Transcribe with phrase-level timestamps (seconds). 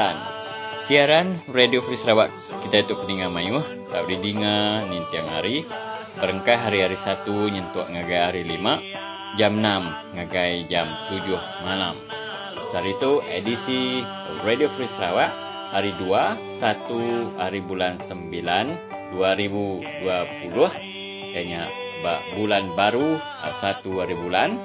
[0.83, 2.31] Siaran Radio Free Sarawak
[2.63, 3.59] Kita itu peningan mayu.
[3.91, 5.67] Tak boleh dengar tiang hari.
[6.13, 8.79] Perengkai hari-hari satu Nyentuk ngagai hari lima.
[9.35, 11.35] Jam 6 Ngagai jam 7
[11.67, 11.99] malam.
[12.71, 14.07] Saat itu edisi
[14.47, 15.35] Radio Free Sarawak
[15.73, 19.87] Hari 2 1 hari bulan 9 2020
[21.33, 21.71] kayaknya
[22.35, 23.21] bulan baru
[23.53, 24.59] satu hari bulan.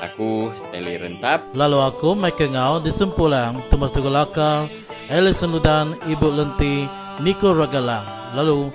[0.00, 1.50] Aku Stanley Rentap.
[1.52, 3.60] Lalu aku Mike Ngau di Sempulang.
[3.68, 4.70] Thomas Tugulaka
[5.10, 6.86] Alison Ludan Ibu Lenti
[7.20, 8.32] Nico Ragalang.
[8.38, 8.70] Lalu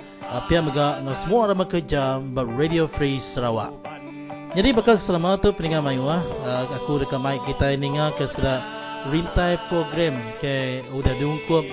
[0.46, 3.72] pihak mega ng semua orang bekerja buat Radio Free Sarawak.
[4.52, 6.20] Jadi bakal selama tu peningan mayu ah.
[6.78, 8.60] Aku dekat mic kita ini ngah ke sudah
[9.08, 11.64] rintai program ke udah diungkup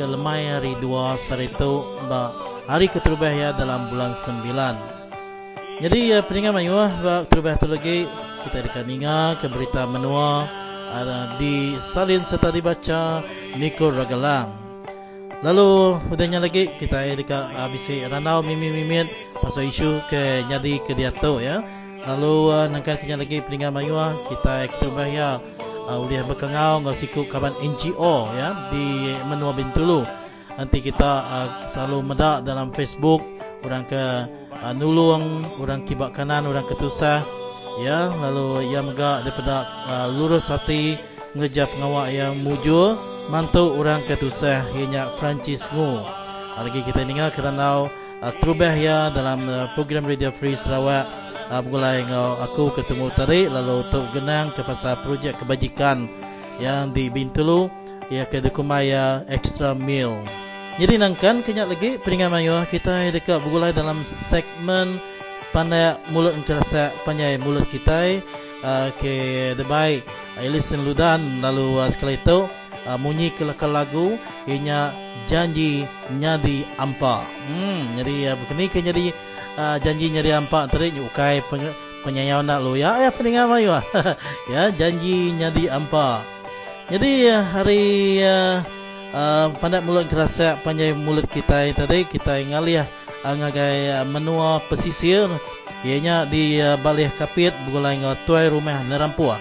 [0.00, 4.74] ke lemai hari dua saritu ba hari keterubah ya dalam bulan sembilan.
[5.78, 8.10] Jadi ya peningan mayu ah terubah tu lagi
[8.42, 10.50] kita dekat ninga ke berita menua
[10.90, 13.22] ada di salin serta dibaca
[13.54, 14.50] Niko Ragalang.
[15.46, 19.06] Lalu udahnya lagi kita dekat habis ranau mimi mimit
[19.38, 21.62] pasal isu ke jadi ke dia tu ya.
[22.06, 23.98] Lalu uh, nangkan kenya lagi peningan mayu
[24.30, 25.38] kita keterubah ya
[25.90, 30.25] uh, udah berkengau ngasiku kawan NGO ya di menua Bintulu
[30.56, 33.20] nanti kita uh, selalu medak dalam Facebook
[33.62, 34.02] orang ke
[34.56, 37.22] uh, nulung orang kibak kanan orang ketusah.
[37.76, 40.96] Ya lalu ia mega daripada uh, lurus hati
[41.36, 42.96] ngejap ngawak yang mujur
[43.28, 46.00] mantu orang ketusah ianya Francis Ngu
[46.56, 51.04] lagi kita dengar kerana uh, terubah ya dalam uh, program Radio Free Sarawak.
[51.46, 56.08] Uh, mulai ngau aku ketemu tadi lalu untuk genang ke pasal projek kebajikan
[56.58, 57.68] yang di Bintulu.
[58.06, 60.22] Ya ke dekumaya extra meal
[60.76, 65.00] jadi nangkan kenyak lagi peringat mayu kita dekat bergulai dalam segmen
[65.56, 68.20] pandai mulut terasa pandai mulut kita
[68.60, 70.04] uh, ke debai
[70.36, 72.44] uh, listen ludan lalu uh, sekali itu
[72.84, 74.92] uh, munyi kelakar lagu ianya
[75.24, 77.24] janji nyadi ampa.
[77.48, 79.04] Hmm jadi uh, begini ke jadi
[79.56, 81.40] uh, janji nyadi ampa tadi ukai
[82.04, 83.72] penyayau nak lu ya ya peringat mayu
[84.52, 86.20] ya janji nyadi ampa.
[86.92, 88.60] Jadi uh, hari uh,
[89.56, 92.84] pandai mulut terasa panjang mulut kita tadi kita ngaliah
[93.24, 95.32] uh, ngagai uh, menua pesisir.
[95.80, 99.40] Ianya di uh, balih kapit bergulai dengan tuai rumah nerampua.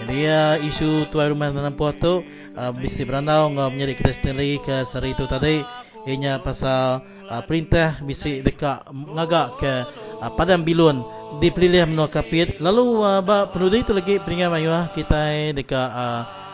[0.00, 0.30] Jadi
[0.64, 2.24] isu tuai rumah nerampua tu
[2.80, 5.60] bisi berandau ngau menjadi kita sendiri ke sehari itu tadi.
[6.08, 7.04] Ianya pasal
[7.44, 9.72] perintah bisi dekat ngagak ke
[10.38, 11.04] padang bilun.
[11.42, 12.62] Dipilih menua kapit.
[12.62, 13.20] Lalu uh,
[13.50, 15.90] penduduk itu lagi peringat mayuah kita dekat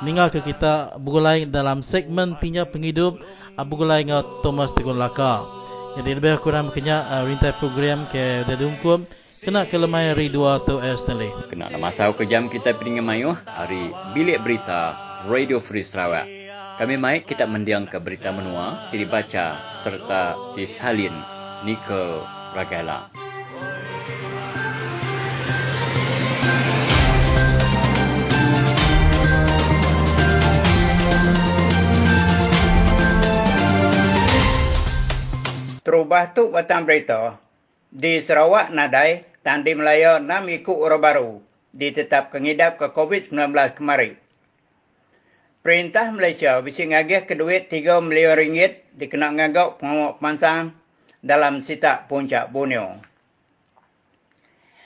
[0.05, 3.17] Meninggal ke kita bergulai dalam segmen pinja penghidup
[3.57, 5.41] uh, bergulai dengan Thomas Tegun Laka.
[5.97, 9.09] Jadi lebih kurang kena uh, rintai program ke Dedungkum
[9.41, 11.33] kena ke lemai hari dua atau S Stanley.
[11.49, 14.93] Kena ada masa ke jam kita pergi mayu hari bilik berita
[15.33, 16.28] Radio Free Sarawak.
[16.77, 21.15] Kami mai kita mendiang ke berita menua, jadi baca serta disalin
[21.65, 22.21] Nicole
[22.53, 23.26] Ragala.
[36.06, 37.34] Terubah tu batang berita.
[37.91, 41.31] Di Sarawak Nadai, Tandi Melaya 6 ikut orang baru
[41.75, 43.34] ditetap kengidap ke COVID-19
[43.75, 44.15] kemarin.
[45.66, 50.78] Perintah Malaysia bisa ngagih ke duit 3 milion ringgit dikena ngagak pengawak pemansang
[51.27, 53.03] dalam sitak puncak Borneo.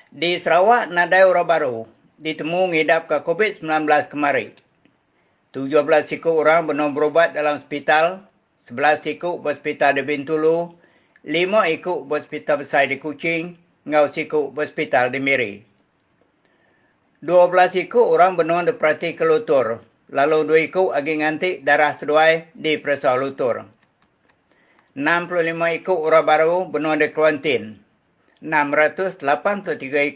[0.09, 1.77] Di Sarawak Nadai orang baru
[2.17, 3.69] ditemu ngidap ke COVID-19
[4.09, 4.57] kemarin.
[5.53, 8.25] 17 sikut orang benar berubat dalam hospital,
[8.73, 10.80] 11 sikut berhospital di Bintulu,
[11.21, 13.53] lima ikut hospital besar di Kuching,
[13.85, 15.53] ngau sikut hospital di Miri.
[17.21, 21.93] Dua belas ikut orang benuan di perhati ke lutur, lalu dua ikut agi ngantik darah
[21.93, 23.69] seduai di perasal lutur.
[24.97, 27.77] 65 ikut orang baru benuan di kuantin.
[28.41, 29.21] 683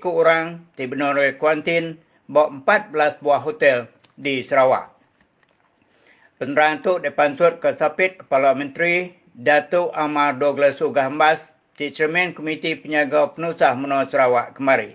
[0.00, 4.96] ikut orang di benuan di kuantin, bawa 14 buah hotel di Sarawak.
[6.40, 11.42] Penerang itu dipansut ke Sapit Kepala Menteri Datuk Amar Douglas Ugah Mbas
[11.74, 14.94] Cermin Komiti Penyaga Penusah Menua Sarawak kemari.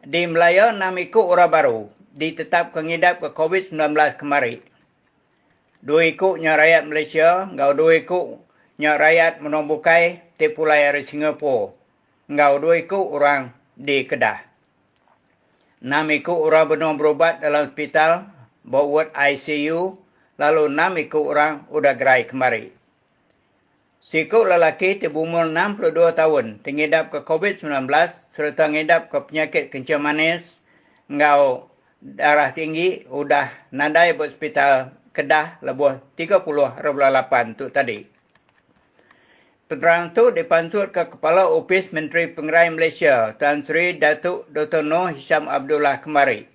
[0.00, 1.78] Di Melaya, enam ikut orang baru
[2.16, 3.76] ditetapkan ngidap ke COVID-19
[4.16, 4.64] kemari.
[5.84, 10.24] Dua ikutnya rakyat Malaysia, ngau dua ikutnya rakyat menombukai
[10.56, 11.76] Pulau Air Singapura.
[12.32, 14.40] Ngau dua ikut orang di Kedah.
[15.84, 18.32] Enam ikut orang benar berubat dalam hospital,
[18.64, 20.05] bawa ICU,
[20.36, 22.72] lalu enam ikut orang udah gerai kemari.
[24.06, 27.90] Sikuk lelaki di umur 62 tahun tengidap ke COVID-19
[28.30, 30.46] serta ngidap ke penyakit kencing manis,
[31.10, 31.66] ngau
[31.98, 38.04] darah tinggi, udah nadai ke hospital Kedah lebih 30.8 tu tadi.
[39.66, 44.86] Penerang tu dipansut ke Kepala Ofis Menteri Pengerai Malaysia, Tan Sri Datuk Dr.
[44.86, 46.46] Noh Hisham Abdullah kemari.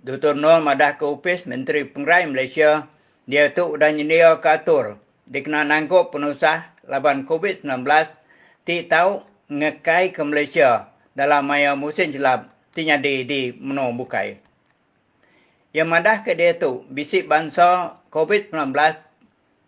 [0.00, 0.32] Dr.
[0.32, 2.88] Noh madah ke Ofis Menteri Pengerai Malaysia,
[3.28, 4.96] dia tu udah nyedia ke atur
[5.28, 7.84] dikena nanggup penusah laban COVID-19
[8.64, 9.20] ti tahu
[9.52, 14.40] ngekai ke Malaysia dalam maya musim jelap ti nyadi di meno bukai.
[15.76, 18.72] Yang madah ke dia tu bisik bangsa COVID-19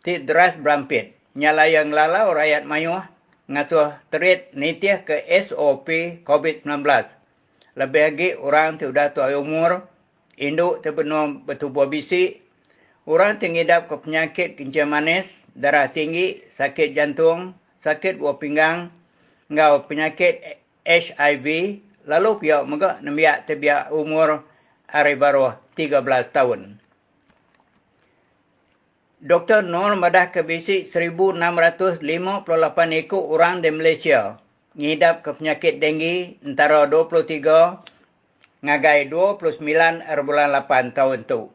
[0.00, 3.04] ti deras berampit nyala yang lalau rakyat mayuh
[3.52, 6.88] ngasuh terit nitiah ke SOP COVID-19.
[7.76, 9.91] Lebih lagi orang ti sudah tua umur,
[10.42, 12.42] induk terpenuh bertubuh bisik,
[13.06, 17.54] orang tingidap ke penyakit kencing manis, darah tinggi, sakit jantung,
[17.86, 18.90] sakit buah pinggang,
[19.46, 21.46] ngau penyakit HIV,
[22.10, 24.42] lalu pihak megak nembiak tebiak umur
[24.90, 26.02] hari baru 13
[26.34, 26.82] tahun.
[29.22, 29.62] Dr.
[29.62, 32.02] Nur madah ke bisik 1,658
[32.98, 34.42] ekor orang di Malaysia
[34.74, 37.91] ngidap ke penyakit denggi antara 23
[38.62, 39.58] ngagai 29
[40.22, 41.50] bulan 8 tahun tu.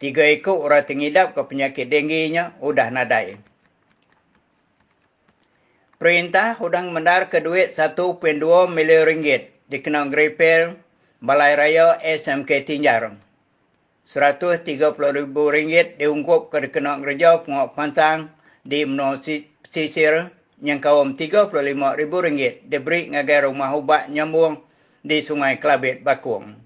[0.00, 3.36] Tiga ekor orang tengidap ke penyakit dengginya udah nadai.
[6.00, 8.16] Perintah udang mendar ke duit 1.2
[8.72, 10.80] miliar ringgit dikenal grepel
[11.24, 13.16] Balai Raya SMK Tinjar.
[14.04, 18.28] RM130,000 diungkup ke dikenal kerja pengok pansang
[18.60, 19.16] di Menua
[19.72, 20.28] Sisir
[20.60, 24.60] yang kaum RM35,000 diberi ngagai rumah ubat nyambung
[25.04, 26.56] di Sungai Kelabit Bakung.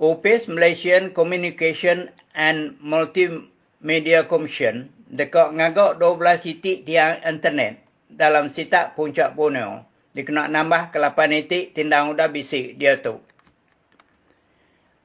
[0.00, 9.36] Office Malaysian Communication and Multimedia Commission dekat ngagak 12 titik tiang internet dalam sitak puncak
[9.36, 9.84] Borneo.
[10.16, 13.20] Dikena nambah ke 8 titik tindang udah bisik dia tu.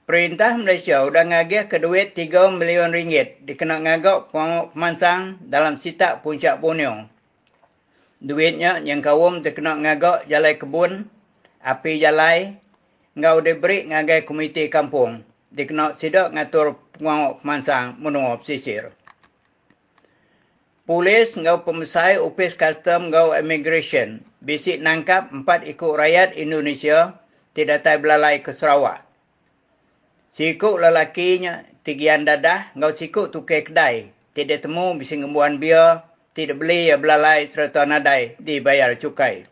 [0.08, 6.64] Perintah Malaysia sudah ngagih ke duit 3 million ringgit dikena ngagak pemansang dalam sitak puncak
[6.64, 7.12] Borneo.
[8.24, 11.12] Duitnya yang kawum dikena ngagak jalai kebun,
[11.60, 12.56] api jalai,
[13.16, 15.24] ngau diberi ngagai komiti kampung.
[15.52, 18.92] Dikena sidak ngatur pengawak pemansang menua pesisir.
[20.86, 24.22] Polis ngau pemesai ofis custom ngau immigration.
[24.46, 27.18] Bisik nangkap empat ikut rakyat Indonesia
[27.58, 29.02] tidak tai belalai ke Sarawak.
[30.38, 34.14] Sikuk lelakinya tigian dadah ngau sikuk tukai kedai.
[34.38, 36.06] Tidak temu bisik ngembuan biar.
[36.36, 39.48] Tidak beli ya belalai serta nadai dibayar cukai.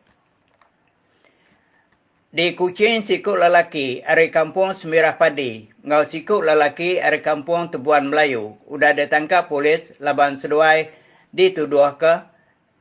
[2.34, 5.70] Di Kuching sikuk lelaki ari kampung Semirah Padi.
[5.86, 8.60] Ngau sikuk lelaki ari kampung Tebuan Melayu.
[8.68, 10.92] Udah ditangkap polis laban seduai
[11.32, 12.26] dituduh ke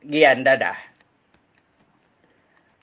[0.03, 0.75] Gian Dadah.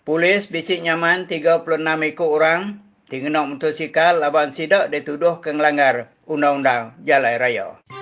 [0.09, 1.69] Polis bisik nyaman 36
[2.17, 2.81] ikut orang
[3.13, 8.00] tinggal motosikal laban sidak dituduh ke ngelanggar Undang-Undang Jalan Raya.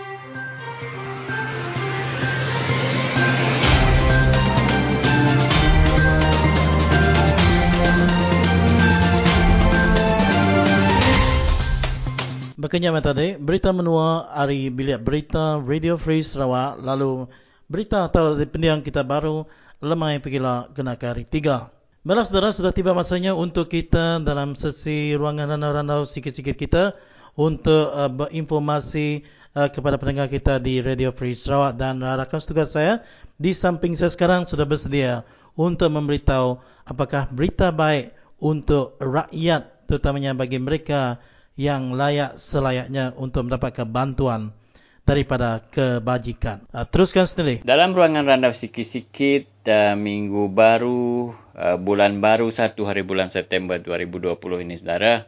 [12.69, 17.25] Berkenyam tadi, berita menua hari bilik berita Radio Free Sarawak lalu
[17.65, 19.49] berita atau pendiang kita baru
[19.81, 21.73] lemai pergilah kena ke hari tiga.
[22.05, 26.93] Baiklah saudara, sudah tiba masanya untuk kita dalam sesi ruangan randau-randau sikit-sikit kita
[27.41, 29.25] untuk uh, berinformasi
[29.57, 33.01] uh, kepada pendengar kita di Radio Free Sarawak dan rakan tugas saya
[33.41, 35.25] di samping saya sekarang sudah bersedia
[35.57, 41.17] untuk memberitahu apakah berita baik untuk rakyat terutamanya bagi mereka
[41.59, 44.55] yang layak selayaknya untuk mendapatkan bantuan
[45.03, 46.63] daripada kebajikan.
[46.71, 47.67] Uh, teruskan sendiri.
[47.67, 54.39] Dalam ruangan randau sikit-sikit uh, minggu baru, uh, bulan baru satu hari bulan September 2020
[54.69, 55.27] ini saudara,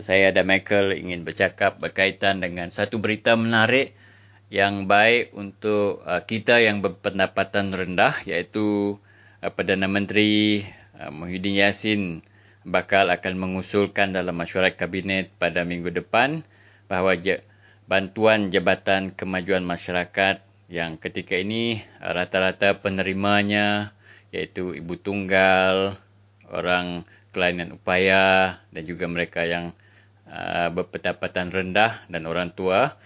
[0.00, 3.92] saya dan Michael ingin bercakap berkaitan dengan satu berita menarik
[4.48, 8.96] yang baik untuk kita yang berpendapatan rendah iaitu
[9.44, 10.64] Perdana Menteri
[10.96, 12.24] uh, Muhyiddin Yassin
[12.68, 16.44] bakal akan mengusulkan dalam mesyuarat kabinet pada minggu depan
[16.86, 17.40] bahawa je,
[17.88, 23.96] bantuan Jabatan Kemajuan Masyarakat yang ketika ini rata-rata penerimanya
[24.28, 25.96] iaitu ibu tunggal,
[26.52, 29.72] orang kelainan upaya dan juga mereka yang
[30.28, 32.96] uh, berpendapatan rendah dan orang tua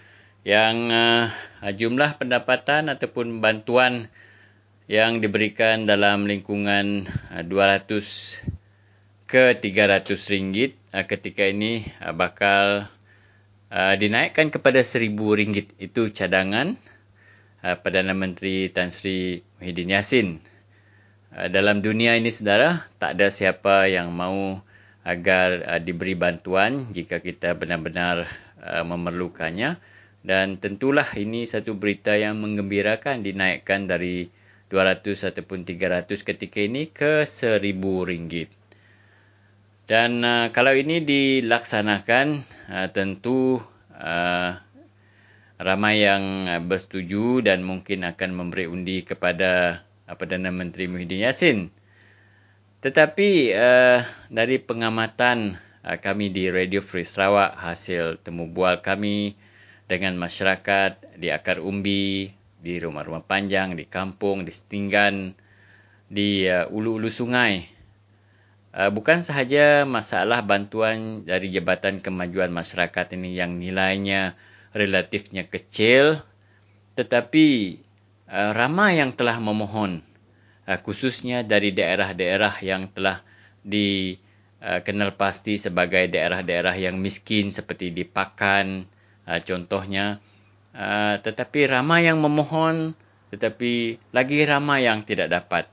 [0.43, 1.31] yang uh,
[1.63, 4.11] jumlah pendapatan ataupun bantuan
[4.91, 8.32] yang diberikan dalam lingkungan uh, 200
[9.33, 12.85] ke 300 ringgit uh, ketika ini uh, bakal
[13.73, 16.77] uh, dinaikkan kepada 1000 ringgit itu cadangan
[17.65, 20.37] uh, Perdana Menteri Tan Sri Muhyiddin Yassin.
[21.33, 24.61] Uh, dalam dunia ini saudara tak ada siapa yang mau
[25.01, 28.29] agar uh, diberi bantuan jika kita benar-benar
[28.61, 29.81] uh, memerlukannya
[30.21, 34.29] dan tentulah ini satu berita yang menggembirakan dinaikkan dari
[34.69, 38.62] 200 ataupun 300 ketika ini ke 1000 ringgit.
[39.93, 43.61] Dan uh, kalau ini dilaksanakan uh, tentu
[43.93, 44.57] uh,
[45.61, 51.69] ramai yang uh, bersetuju dan mungkin akan memberi undi kepada uh, Perdana Menteri Muhyiddin Yassin.
[52.81, 54.01] Tetapi uh,
[54.33, 59.37] dari pengamatan uh, kami di Radio Free Sarawak hasil temu bual kami
[59.85, 65.37] dengan masyarakat di akar umbi, di rumah-rumah panjang, di kampung, di setinggan,
[66.09, 67.72] di uh, ulu-ulu sungai.
[68.73, 74.33] Uh, bukan sahaja masalah bantuan dari Jabatan Kemajuan Masyarakat ini yang nilainya
[74.73, 76.25] relatifnya kecil,
[76.97, 77.77] tetapi
[78.25, 80.01] uh, ramai yang telah memohon,
[80.65, 83.21] uh, khususnya dari daerah-daerah yang telah
[83.61, 88.89] dikenal pasti sebagai daerah-daerah yang miskin seperti di Pakan,
[89.45, 90.17] contohnya.
[91.21, 92.97] Tetapi ramai yang memohon,
[93.29, 95.69] tetapi lagi ramai yang tidak dapat.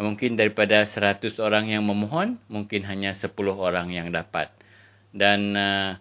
[0.00, 4.48] Mungkin daripada 100 orang yang memohon, mungkin hanya 10 orang yang dapat.
[5.12, 6.00] Dan uh,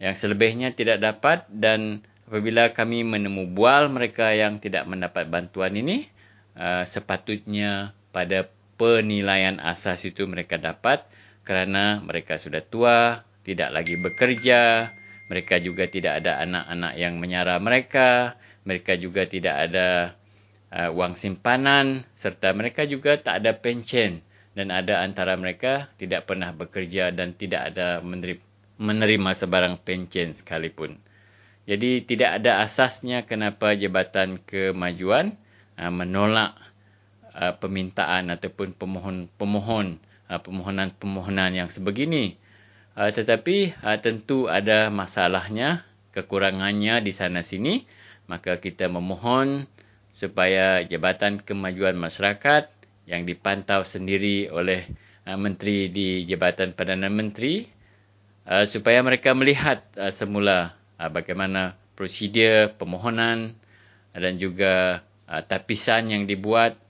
[0.00, 6.08] yang selebihnya tidak dapat dan apabila kami menemu bual mereka yang tidak mendapat bantuan ini,
[6.56, 8.48] uh, sepatutnya pada
[8.80, 11.04] penilaian asas itu mereka dapat
[11.46, 14.90] kerana mereka sudah tua, tidak lagi bekerja,
[15.26, 18.38] mereka juga tidak ada anak-anak yang menyara mereka.
[18.66, 20.18] Mereka juga tidak ada
[20.72, 22.06] uh, wang simpanan.
[22.18, 24.22] Serta mereka juga tak ada pension.
[24.56, 30.96] Dan ada antara mereka tidak pernah bekerja dan tidak ada menerima, sebarang pension sekalipun.
[31.68, 35.36] Jadi tidak ada asasnya kenapa Jabatan Kemajuan
[35.76, 36.56] uh, menolak
[37.36, 40.00] uh, permintaan ataupun pemohon-pemohon
[40.32, 42.40] uh, permohonan-permohonan yang sebegini.
[42.96, 45.84] Uh, tetapi uh, tentu ada masalahnya,
[46.16, 47.84] kekurangannya di sana sini.
[48.26, 49.70] Maka kita memohon
[50.16, 52.72] supaya Jabatan Kemajuan Masyarakat
[53.04, 54.88] yang dipantau sendiri oleh
[55.28, 57.68] uh, Menteri di Jabatan Perdana Menteri
[58.48, 63.60] uh, supaya mereka melihat uh, semula uh, bagaimana prosedur permohonan
[64.16, 66.80] dan juga uh, tapisan yang dibuat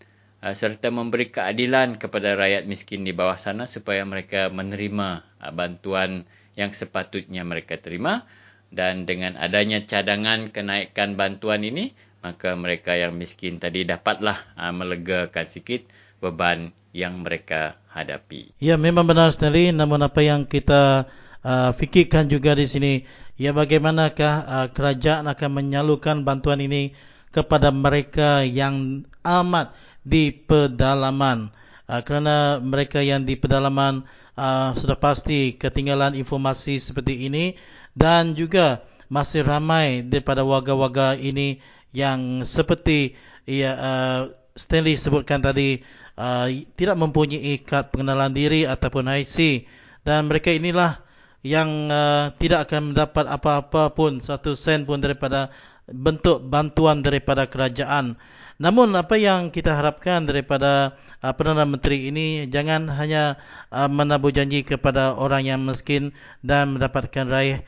[0.47, 6.23] uh, serta memberi keadilan kepada rakyat miskin di bawah sana supaya mereka menerima uh, bantuan
[6.55, 8.23] yang sepatutnya mereka terima.
[8.67, 11.95] Dan dengan adanya cadangan kenaikan bantuan ini
[12.27, 15.87] maka mereka yang miskin tadi dapatlah uh, melegakan sikit
[16.19, 18.51] beban yang mereka hadapi.
[18.59, 19.71] Ya memang benar sekali.
[19.71, 21.07] Namun apa yang kita
[21.47, 22.93] uh, fikirkan juga di sini
[23.39, 26.99] ya bagaimanakah uh, kerajaan akan menyalurkan bantuan ini
[27.31, 29.71] kepada mereka yang amat
[30.03, 31.55] di pedalaman?
[31.87, 34.03] Uh, kerana mereka yang di pedalaman
[34.35, 37.55] uh, sudah pasti ketinggalan informasi seperti ini.
[37.97, 41.63] Dan juga masih ramai daripada warga-warga ini
[41.97, 43.17] yang seperti
[43.49, 44.21] ya uh,
[44.53, 45.81] Stanley sebutkan tadi
[46.21, 49.65] uh, tidak mempunyai kad pengenalan diri ataupun IC
[50.05, 51.01] dan mereka inilah
[51.41, 55.49] yang uh, tidak akan mendapat apa-apa pun satu sen pun daripada
[55.89, 58.19] bentuk bantuan daripada kerajaan
[58.57, 63.37] Namun apa yang kita harapkan daripada uh, Perdana Menteri ini jangan hanya
[63.69, 67.61] uh, menabur janji kepada orang yang miskin dan mendapatkan raih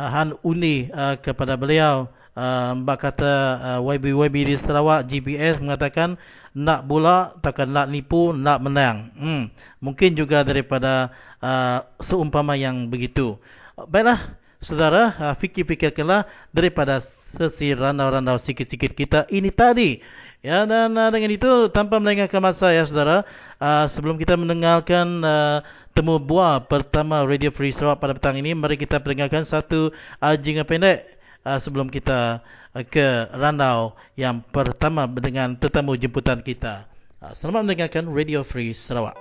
[0.00, 2.08] uh, uh, kepada beliau.
[2.30, 6.14] Uh, Mbak kata uh, YB-YB di Sarawak GPS mengatakan
[6.54, 9.10] nak bola takkan nak nipu nak menang.
[9.18, 9.42] Hmm.
[9.82, 11.10] Mungkin juga daripada
[11.42, 13.34] uh, seumpama yang begitu.
[13.74, 17.02] Baiklah saudara uh, fikir-fikirkanlah daripada
[17.34, 20.02] sesi randau-randau sikit-sikit kita ini tadi
[20.40, 23.28] Ya dan uh, dengan itu tanpa melengahkan masa ya saudara,
[23.60, 25.60] uh, sebelum kita mendengarkan uh,
[25.92, 30.64] temu buah pertama Radio Free Sarawak pada petang ini, mari kita pendengarkan satu uh, jingga
[30.64, 32.44] pendek Uh, sebelum kita
[32.76, 36.84] uh, ke randau yang pertama dengan tetamu jemputan kita.
[37.16, 39.16] Uh, selamat mendengarkan Radio Free Sarawak.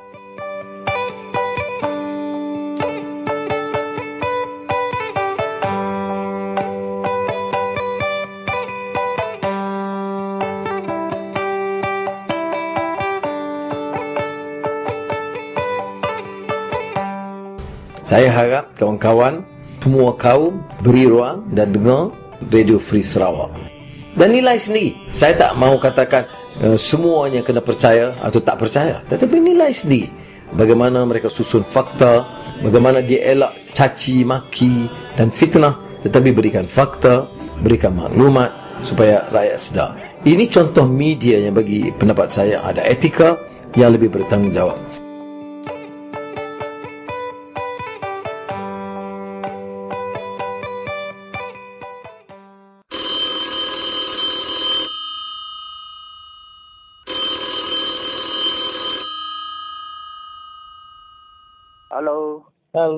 [18.03, 19.47] Saya harap kawan-kawan
[19.79, 22.11] semua kaum beri ruang dan dengar
[22.51, 23.51] Radio Free Sarawak.
[24.19, 24.99] Dan nilai sendiri.
[25.15, 26.27] Saya tak mau katakan
[26.59, 28.99] uh, semuanya kena percaya atau tak percaya.
[29.07, 30.11] Tetapi nilai sendiri.
[30.49, 32.25] Bagaimana mereka susun fakta,
[32.65, 35.77] bagaimana dia elak caci, maki dan fitnah.
[36.03, 37.29] Tetapi berikan fakta,
[37.61, 39.91] berikan maklumat supaya rakyat sedar.
[40.25, 43.39] Ini contoh media yang bagi pendapat saya ada etika
[43.77, 44.88] yang lebih bertanggungjawab.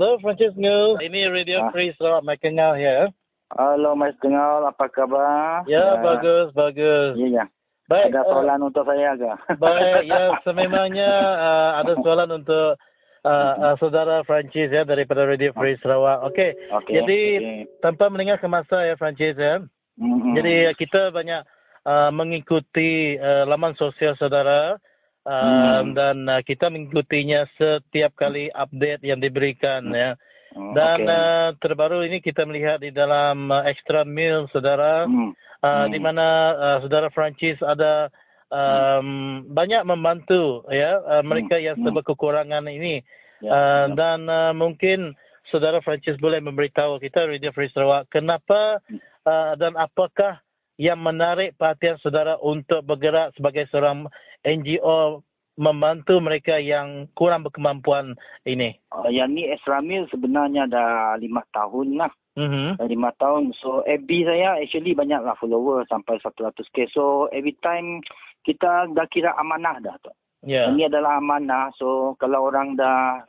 [0.01, 0.97] Hello, Francis Ngul.
[0.97, 1.69] Ini Radio ah.
[1.69, 3.05] Free Sarawak Ngau ya.
[3.53, 4.65] Halo, Mas Ngau.
[4.65, 5.61] Apa khabar?
[5.69, 7.13] Ya, ya, bagus, bagus.
[7.21, 7.45] Ya, ya.
[7.85, 9.29] Baik, ada eh, soalan uh, untuk saya ke?
[9.61, 11.05] Baik, ya, sememangnya
[11.37, 12.81] uh, ada soalan untuk
[13.29, 16.33] uh, uh, saudara Francis ya daripada Radio Free Sarawak.
[16.33, 16.57] Okey.
[16.81, 17.61] Okay, Jadi okay.
[17.85, 19.61] tanpa mendengar ke masa ya Francis ya.
[20.01, 20.33] Mm-hmm.
[20.33, 21.45] Jadi kita banyak
[21.85, 24.81] uh, mengikuti uh, laman sosial saudara
[25.29, 25.93] hmm.
[25.93, 29.97] dan uh, kita mengikutinya setiap kali update yang diberikan hmm.
[29.97, 30.11] ya.
[30.51, 31.15] Oh, dan okay.
[31.15, 35.31] uh, terbaru ini kita melihat di dalam uh, extra meal saudara hmm.
[35.61, 35.87] Uh, hmm.
[35.93, 38.11] di mana uh, saudara Francis ada
[38.51, 39.55] um, hmm.
[39.55, 41.65] banyak membantu ya uh, mereka hmm.
[41.71, 42.99] yang serba kekurangan ini
[43.39, 43.95] ya, uh, ya.
[43.95, 45.15] dan uh, mungkin
[45.47, 48.99] saudara Francis boleh memberitahu kita Radio Free Sarawak kenapa hmm.
[49.23, 50.43] uh, dan apakah
[50.81, 54.09] yang menarik perhatian saudara untuk bergerak sebagai seorang
[54.45, 55.21] NGO
[55.59, 58.15] membantu mereka yang kurang berkemampuan
[58.47, 58.79] ini?
[58.89, 62.11] Uh, yang ni Esramil sebenarnya dah lima tahun lah.
[62.39, 62.79] Mm-hmm.
[62.87, 63.51] Lima tahun.
[63.59, 66.89] So FB saya actually banyak lah follower sampai 100k.
[66.95, 67.99] So every time
[68.47, 70.11] kita dah kira amanah dah tu.
[70.41, 70.71] Yeah.
[70.73, 71.75] Ini adalah amanah.
[71.77, 73.21] So kalau orang dah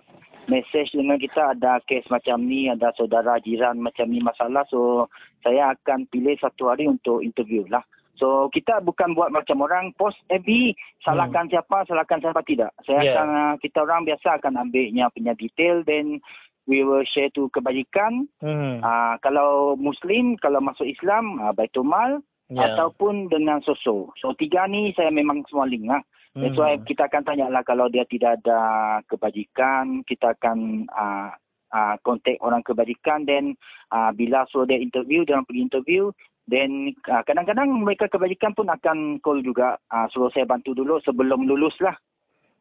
[0.46, 4.64] message dengan kita ada kes macam ni, ada saudara jiran macam ni masalah.
[4.70, 5.11] So
[5.42, 7.83] saya akan pilih satu hari untuk interview lah.
[8.20, 11.53] So kita bukan buat macam orang post FB salahkan hmm.
[11.57, 12.70] siapa salahkan siapa tidak.
[12.85, 13.12] Saya yeah.
[13.16, 16.20] akan uh, kita orang biasa akan ambilnya punya detail then
[16.68, 18.29] we will share to kebajikan.
[18.44, 18.85] Hmm.
[18.85, 22.20] Uh, kalau muslim kalau masuk Islam uh, Baitul Mal
[22.53, 22.77] yeah.
[22.77, 24.12] ataupun dengan sosok.
[24.20, 26.05] So tiga ni saya memang semua link lah.
[26.37, 26.48] Hmm.
[26.48, 28.61] That's why kita akan tanya lah kalau dia tidak ada
[29.09, 31.33] kebajikan kita akan uh,
[31.72, 33.57] uh, contact orang kebajikan then
[33.90, 36.12] uh, bila suruh dia interview dia pergi interview
[36.50, 41.46] Then uh, kadang-kadang mereka kebajikan pun akan call juga uh, suruh saya bantu dulu sebelum
[41.46, 41.94] lulus lah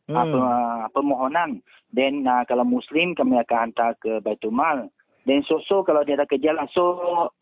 [0.05, 0.15] hmm.
[0.15, 1.65] uh, permohonan.
[1.89, 4.87] Then uh, kalau Muslim kami akan hantar ke Baitul Mal.
[5.25, 6.69] Then so-so kalau dia ada kerja lah.
[6.73, 6.97] So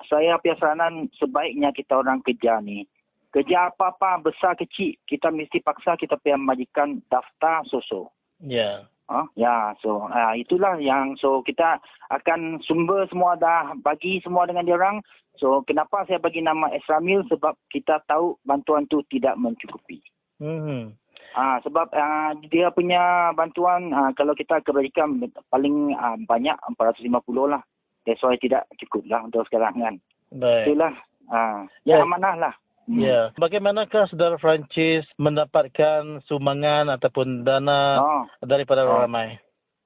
[0.08, 2.88] saya punya saranan sebaiknya kita orang kerja ni.
[3.30, 8.10] Kerja apa-apa besar kecil kita mesti paksa kita punya majikan daftar so-so.
[8.42, 8.56] Ya.
[8.56, 8.78] Yeah.
[9.10, 11.82] Uh, ya, so uh, itulah yang so kita
[12.14, 15.02] akan sumber semua dah bagi semua dengan dia orang.
[15.40, 20.04] So kenapa saya bagi nama Esramil sebab kita tahu bantuan tu tidak mencukupi.
[20.38, 20.94] Hmm.
[21.34, 27.08] Ah sebab uh, dia punya bantuan uh, kalau kita kebalikan paling uh, banyak 450
[27.48, 27.64] lah.
[28.04, 29.96] That's why tidak cukup lah untuk sekarang kan.
[30.36, 30.76] Baik.
[30.76, 30.94] Itulah.
[31.32, 32.54] Ah ya amanah lah.
[32.90, 33.00] Hmm.
[33.00, 33.30] Ya.
[33.38, 38.24] Bagaimanakah saudara Francis mendapatkan sumbangan ataupun dana oh.
[38.42, 39.06] daripada oh.
[39.06, 39.38] ramai?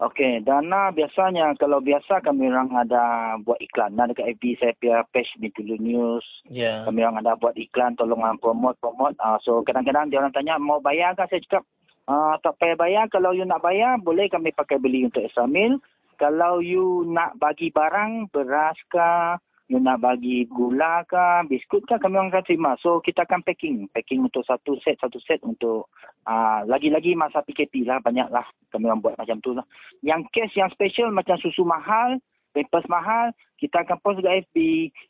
[0.01, 5.05] Okey, dana biasanya kalau biasa kami orang ada buat iklan nah, dekat FB saya punya
[5.13, 6.25] page Bintulu News.
[6.49, 6.83] Yeah.
[6.89, 9.13] Kami orang ada buat iklan tolong promote promote.
[9.21, 11.63] Uh, so kadang-kadang dia orang tanya mau bayar ke saya cakap
[12.09, 15.77] uh, tak payah bayar kalau you nak bayar boleh kami pakai beli untuk extra meal.
[16.17, 19.09] Kalau you nak bagi barang beras ke
[19.73, 22.71] you nak bagi gula ke, biskut ke, kami orang akan terima.
[22.77, 23.89] So, kita akan packing.
[23.89, 25.89] Packing untuk satu set, satu set untuk
[26.29, 27.97] uh, lagi-lagi masa PKP lah.
[27.97, 29.65] Banyak lah kami orang buat macam tu lah.
[30.05, 32.21] Yang case yang special macam susu mahal,
[32.53, 34.57] papers mahal, kita akan post ke FB.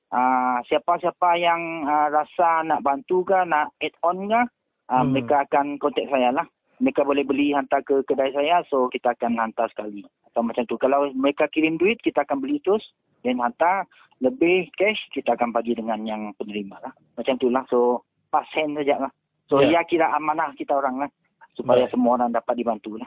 [0.07, 4.41] Uh, siapa-siapa yang uh, rasa nak bantu ke, nak add on ke,
[4.87, 5.11] uh, hmm.
[5.11, 6.47] mereka akan contact saya lah.
[6.79, 10.07] Mereka boleh beli hantar ke kedai saya, so kita akan hantar sekali.
[10.33, 10.81] Atau macam tu.
[10.81, 12.81] Kalau mereka kirim duit, kita akan beli terus
[13.21, 13.85] dan hantar
[14.17, 16.93] lebih cash kita akan bagi dengan yang penerima lah.
[17.13, 17.61] Macam tu lah.
[17.69, 18.01] So,
[18.33, 19.11] pasen saja lah.
[19.45, 19.77] So, yeah.
[19.77, 21.09] ya kira amanah kita orang lah.
[21.53, 21.91] Supaya yeah.
[21.93, 23.05] semua orang dapat dibantu lah.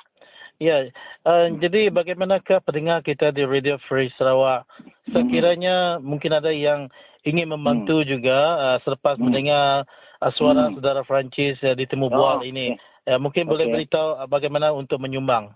[0.57, 0.89] Ya,
[1.29, 1.61] uh, hmm.
[1.61, 4.65] jadi bagaimanakah pendengar kita di Radio Free Sarawak?
[5.13, 6.05] Sekiranya hmm.
[6.07, 6.89] mungkin ada yang
[7.29, 8.09] ingin membantu hmm.
[8.09, 9.25] juga uh, selepas hmm.
[9.29, 9.85] mendengar
[10.25, 10.81] uh, suara hmm.
[10.81, 12.73] saudara Francis uh, di Temu Bual oh, ini.
[12.73, 13.13] Okay.
[13.13, 13.53] Uh, mungkin okay.
[13.53, 15.53] boleh beritahu uh, bagaimana untuk menyumbang?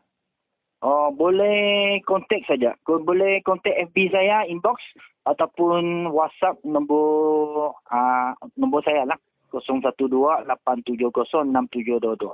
[0.81, 2.73] Oh, boleh kontak saja.
[2.89, 4.81] Boleh kontak FB saya, inbox
[5.29, 9.21] ataupun WhatsApp nombor uh, nombor saya lah
[9.53, 12.33] 012-870-6722.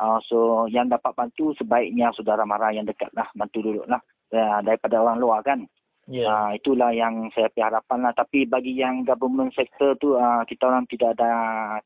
[0.00, 4.00] uh, so yang dapat bantu sebaiknya saudara mara yang dekat lah bantu dulu lah
[4.32, 5.68] ya, daripada orang luar kan
[6.10, 6.26] Yeah.
[6.26, 8.10] Uh, itulah yang saya harapkan lah.
[8.10, 11.30] Tapi bagi yang government sector tu uh, kita orang tidak ada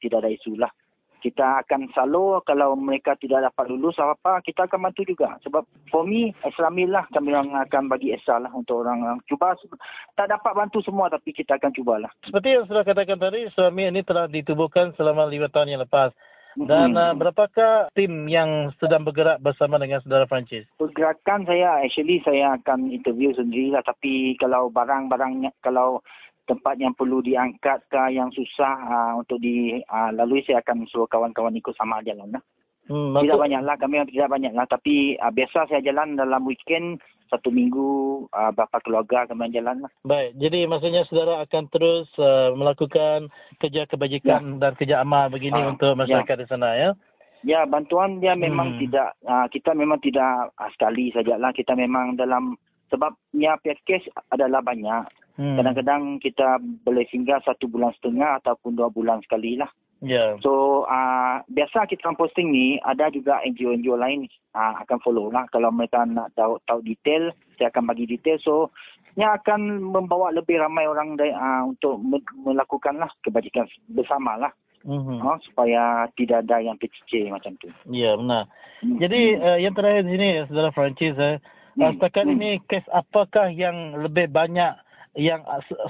[0.01, 0.73] tidak ada isu lah
[1.21, 5.37] kita akan selalu kalau mereka tidak dapat lulus apa kita akan bantu juga.
[5.47, 9.57] Sebab for me Islamillah kami akan bagi esal lah untuk orang cuba.
[10.17, 14.05] Tak dapat bantu semua tapi kita akan cubalah seperti yang sudah katakan tadi Islami ini
[14.05, 16.13] telah ditubuhkan selama 5 tahun yang lepas.
[16.57, 20.65] Dan uh, berapakah tim yang sedang bergerak bersama dengan saudara Francis?
[20.81, 23.85] Pergerakan saya, actually saya akan interview sendiri lah.
[23.85, 26.01] Tapi kalau barang-barangnya, kalau
[26.47, 31.55] tempat yang perlu diangkat ke yang susah uh, untuk dilalui uh, saya akan suruh kawan-kawan
[31.59, 32.43] ikut sama jalan lah.
[32.87, 34.67] Hmm, tidak banyak lah, kami tidak banyak lah.
[34.71, 39.91] Tapi uh, biasa saya jalan dalam weekend, satu minggu, uh, berapa keluarga kami jalan lah.
[40.07, 43.27] Baik, jadi maksudnya saudara akan terus uh, melakukan
[43.59, 44.59] kerja kebajikan ya.
[44.63, 46.43] dan kerja amal begini uh, untuk masyarakat ya.
[46.43, 46.91] di sana ya?
[47.43, 48.81] Ya, bantuan dia memang hmm.
[48.87, 51.51] tidak, uh, kita memang tidak uh, sekali sajalah.
[51.51, 52.55] Kita memang dalam,
[52.87, 55.26] sebabnya package adalah banyak.
[55.37, 55.57] Hmm.
[55.61, 59.69] Kadang-kadang kita boleh singgah satu bulan setengah ataupun dua bulan sekali lah.
[60.05, 60.37] Yeah.
[60.45, 65.49] So uh, biasa kita posting ni ada juga NGO-NGO lain uh, akan follow lah.
[65.49, 68.37] Kalau mereka nak tahu, tahu detail, saya akan bagi detail.
[68.45, 68.73] So
[69.17, 71.97] yang akan membawa lebih ramai orang uh, untuk
[72.37, 74.53] melakukan lah kebajikan bersama lah.
[74.87, 75.19] Mm-hmm.
[75.19, 77.67] Uh, supaya tidak ada yang tercicir macam tu.
[77.91, 78.47] Ya yeah, benar.
[78.85, 78.99] Mm-hmm.
[79.03, 81.97] Jadi uh, yang terakhir di sini, Saudara Francis, eh, mm-hmm.
[81.99, 82.39] setakat mm-hmm.
[82.39, 84.79] ini kes apakah yang lebih banyak
[85.17, 85.43] yang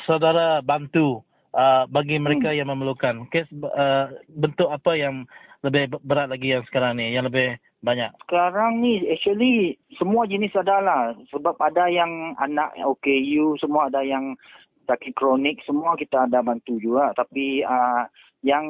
[0.06, 1.20] saudara bantu
[1.52, 2.58] uh, bagi mereka hmm.
[2.62, 3.26] yang memerlukan?
[3.28, 5.26] Kes uh, bentuk apa yang
[5.66, 8.14] lebih berat lagi yang sekarang ni, yang lebih banyak?
[8.26, 11.02] Sekarang ni actually semua jenis ada lah.
[11.34, 14.38] Sebab ada yang anak OKU, semua ada yang
[14.86, 17.10] sakit kronik, semua kita ada bantu juga.
[17.18, 18.06] Tapi uh,
[18.46, 18.66] yang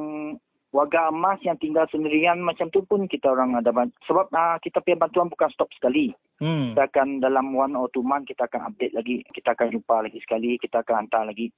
[0.77, 3.73] warga emas yang tinggal sendirian macam tu pun kita orang ada.
[4.05, 6.13] Sebab uh, kita punya bantuan bukan stop sekali.
[6.37, 6.77] Hmm.
[6.77, 9.25] Kita akan dalam one or two month kita akan update lagi.
[9.33, 10.61] Kita akan jumpa lagi sekali.
[10.61, 11.49] Kita akan hantar lagi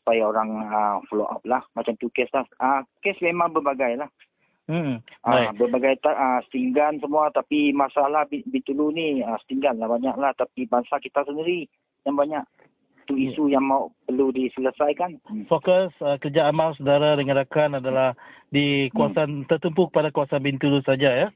[0.00, 1.60] supaya orang uh, follow up lah.
[1.76, 2.48] Macam tu kes lah.
[2.56, 4.08] Uh, kes memang berbagai lah.
[4.66, 5.04] Hmm.
[5.22, 10.32] Uh, berbagai uh, stinggan semua tapi masalah Bitulu ni uh, stinggan lah banyak lah.
[10.32, 11.68] Tapi bangsa kita sendiri
[12.08, 12.42] yang banyak
[13.06, 13.30] satu ya.
[13.30, 15.22] isu yang mau perlu diselesaikan.
[15.46, 18.18] Fokus uh, kerja amal saudara dengan rakan adalah
[18.50, 19.48] di kawasan hmm.
[19.48, 21.28] tertumpu pada kawasan Bintulu saja ya.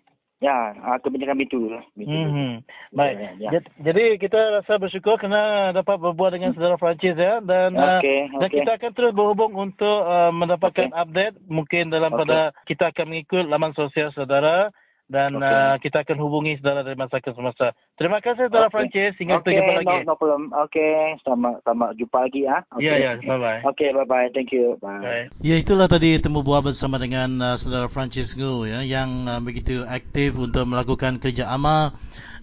[0.43, 1.85] Ya, uh, kebanyakan Bintulu lah.
[1.95, 2.67] Hmm.
[2.91, 3.39] Baik.
[3.39, 3.63] Ya, ya.
[3.87, 8.43] Jadi kita rasa bersyukur kerana dapat berbual dengan saudara Francis ya dan okay, uh, okay.
[8.43, 10.99] dan kita akan terus berhubung untuk uh, mendapatkan okay.
[11.07, 12.21] update mungkin dalam okay.
[12.27, 14.75] pada kita akan mengikut laman sosial saudara
[15.11, 15.51] dan okay.
[15.51, 17.75] uh, kita akan hubungi saudara dari masa ke semasa.
[17.99, 18.75] Terima kasih saudara okay.
[18.79, 19.19] Francis.
[19.19, 19.59] Hingga okay.
[19.59, 19.97] jumpa lagi.
[20.07, 20.43] No, no problem.
[20.71, 21.19] Okay.
[21.27, 22.41] Selamat, selamat jumpa lagi.
[22.47, 22.87] Ya, okay.
[22.87, 22.97] ya.
[22.97, 23.13] ya.
[23.19, 23.61] Bye-bye.
[23.75, 24.31] Okay, bye-bye.
[24.31, 24.79] Thank you.
[24.79, 25.03] Bye.
[25.03, 25.27] Bye.
[25.43, 29.83] Ya, itulah tadi temu buah bersama dengan uh, saudara Francis Ngu ya, yang uh, begitu
[29.83, 31.91] aktif untuk melakukan kerja amal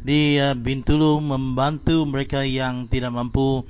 [0.04, 3.64] di uh, Bintulu membantu mereka yang tidak mampu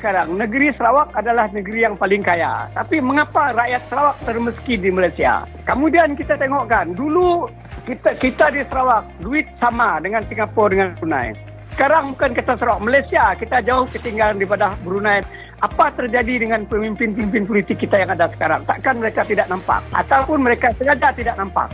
[0.04, 2.68] Sekarang, negeri Sarawak adalah negeri yang paling kaya.
[2.76, 5.48] Tapi mengapa rakyat Sarawak termiskin di Malaysia?
[5.64, 7.48] Kemudian kita tengokkan, dulu
[7.88, 11.32] kita kita di Sarawak, duit sama dengan Singapura dengan Brunei.
[11.72, 15.24] Sekarang bukan kita Sarawak, Malaysia kita jauh ketinggalan daripada Brunei.
[15.64, 18.60] Apa terjadi dengan pemimpin-pemimpin politik kita yang ada sekarang?
[18.68, 19.80] Takkan mereka tidak nampak?
[19.96, 21.72] Ataupun mereka sengaja tidak nampak?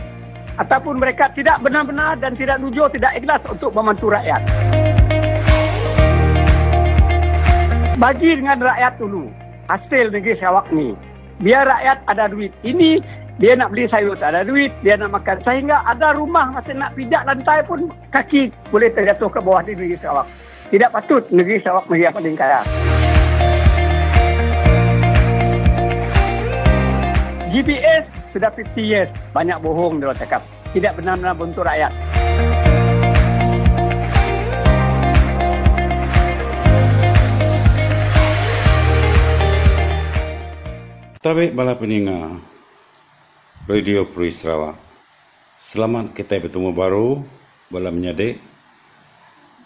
[0.55, 4.39] Ataupun mereka tidak benar-benar dan tidak jujur, tidak ikhlas untuk membantu rakyat?
[8.01, 9.29] Bagi dengan rakyat dulu
[9.69, 10.97] hasil negeri Sarawak ni.
[11.37, 12.49] Biar rakyat ada duit.
[12.65, 12.97] Ini
[13.37, 15.37] dia nak beli sayur tak ada duit, dia nak makan.
[15.45, 20.01] Sehingga ada rumah masih nak pijak lantai pun kaki boleh terjatuh ke bawah di negeri
[20.01, 20.25] Sarawak.
[20.73, 22.61] Tidak patut negeri Sarawak negeri yang paling kaya.
[27.53, 29.09] GPS sudah 50 years.
[29.29, 30.41] Banyak bohong dia cakap.
[30.73, 31.93] Tidak benar-benar bentuk rakyat.
[41.21, 42.41] Tabik bala peninga
[43.69, 44.73] Radio Puri Sarawak.
[45.61, 47.21] Selamat kita bertemu baru
[47.69, 48.41] bala menyadik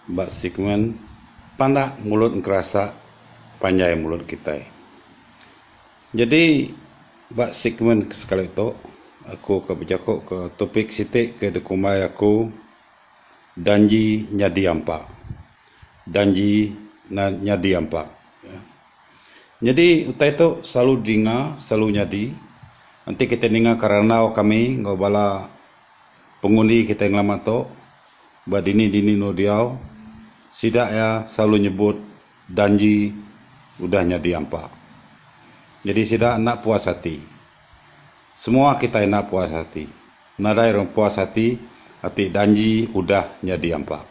[0.04, 1.00] bak segmen
[1.56, 2.91] pandak mulut kerasa
[3.63, 4.68] panjai mulut kita.
[6.12, 6.76] Jadi
[7.32, 8.76] bak segmen sekali itu
[9.24, 12.52] aku ke bercakap ke topik sitik ke dekumai aku
[13.56, 15.08] danji nyadi ampak.
[16.04, 16.76] Danji
[17.15, 18.12] nyadi ampak.
[18.44, 18.75] Ya.
[19.63, 22.26] Jadi utai itu selalu dengar, selalu nyadi.
[23.08, 25.48] Nanti kita dengar kerana kami ngobala
[26.44, 27.63] pengundi kita yang lama tu,
[28.50, 29.80] badini dini no diau,
[30.52, 31.96] sidak ya selalu nyebut
[32.52, 33.15] danji
[33.80, 34.68] udah nyadi ampa.
[35.86, 37.22] Jadi sidak nak puas hati.
[38.36, 39.88] Semua kita nak puas hati.
[40.36, 41.56] Nadai orang puas hati,
[42.04, 44.04] hati danji udah nyadi ampa.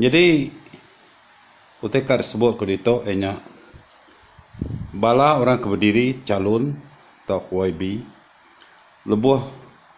[0.00, 0.48] Jadi
[1.80, 3.00] Utekar sebut ke dito
[4.90, 6.74] bala orang keberdiri calon
[7.24, 8.02] atau YB
[9.06, 9.40] lebuh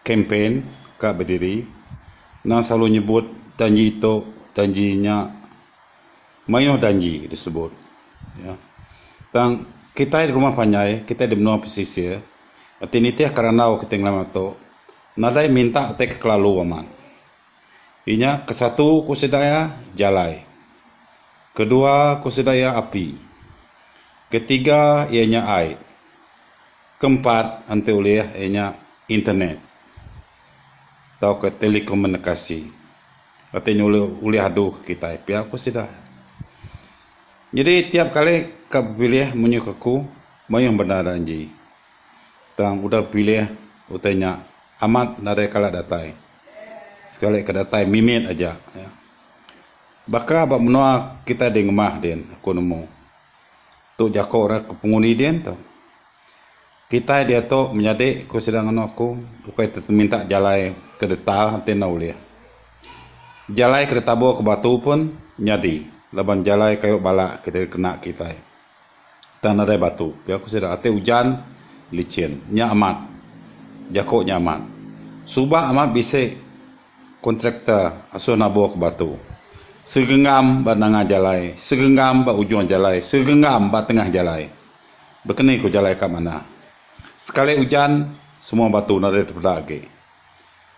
[0.05, 0.69] kempen
[1.01, 1.65] ke berdiri
[2.45, 3.25] na selalu nyebut
[3.57, 5.33] janji itu janjinya
[6.45, 7.73] mayo janji disebut
[8.37, 8.53] ya.
[9.33, 9.65] Tang
[9.97, 12.21] kita di rumah panjai kita di benua pesisir
[12.77, 14.53] Ati ni kerana kita ngelama tu
[15.17, 16.85] nadai minta tek kelalu aman
[18.03, 20.52] Inya kesatu kusedaya jalai
[21.53, 23.13] Kedua, kusedaya api.
[24.33, 25.77] Ketiga, ianya air.
[26.97, 28.73] Keempat, nanti oleh ianya
[29.05, 29.61] internet.
[31.21, 32.73] Atau ke telekomunikasi.
[33.53, 35.13] Artinya oleh, oleh aduh kita.
[35.21, 35.93] Pihak aku sudah.
[37.53, 40.09] Jadi, tiap kali kau pilih menyukaku,
[40.49, 41.53] yang benar janji.
[42.57, 43.45] Tang udah pilih,
[43.93, 44.41] utanya
[44.81, 46.17] amat nare kala datai.
[47.13, 48.57] Sekali ke datai, mimit aja.
[48.73, 49.02] Ya.
[50.03, 52.91] Baka abak menua kita di ngemah din aku nemu.
[53.95, 55.55] Tu jako orang ke penghuni dia tu.
[56.91, 59.15] Kita dia tu menyadik aku sedang anu aku.
[59.47, 62.19] Bukai minta jalai ke detal hati na ulia.
[63.47, 65.87] Jalai ke detabo ke batu pun nyadi.
[66.11, 68.35] Laban jalai kayu balak kita kena kita.
[69.39, 70.19] Tak ada batu.
[70.27, 71.47] Biar aku sedang hati hujan
[71.95, 72.43] licin.
[72.51, 73.07] Nya amat.
[73.87, 74.67] Jako nya amat.
[75.23, 76.27] Subah amat bisa
[77.23, 79.15] kontraktor asuh nabo ke batu
[79.93, 84.49] segenggam bat nanga jalai, segenggam bat ujung jalai, segenggam bat tengah jalai.
[85.21, 86.41] Berkenai ku jalai ke mana?
[87.21, 88.09] Sekali hujan,
[88.41, 89.81] semua batu nada terpedak lagi.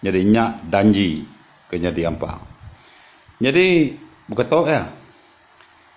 [0.04, 1.23] Jadi nyak danji
[1.71, 2.43] ke jadi apa?
[3.39, 3.95] Jadi
[4.28, 4.91] bukan tahu ya.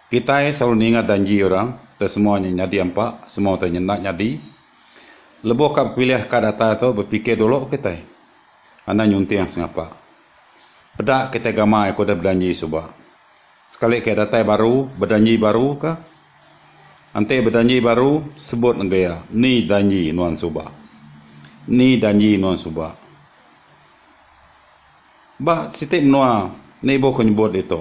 [0.09, 4.41] Kita selalu ingat danji orang, ter semuanya nyadi apa, semua tu nak nyadi.
[5.43, 7.99] Lebih kau pilih kat data tu berfikir dulu kita.
[8.89, 9.93] Anda nyunti yang sengapa.
[10.97, 13.08] Pedak kita gamai aku dah berjanji subah.
[13.69, 15.93] Sekali ke datai baru, berdanji baru ke?
[17.13, 19.21] Nanti berdanji baru, sebut negaya.
[19.29, 20.73] Ni danji Nuan Subah.
[21.69, 22.97] Ni danji Nuan Subah.
[25.39, 26.51] Bah, sitik menua,
[26.83, 27.81] ni ibu kau nyebut itu.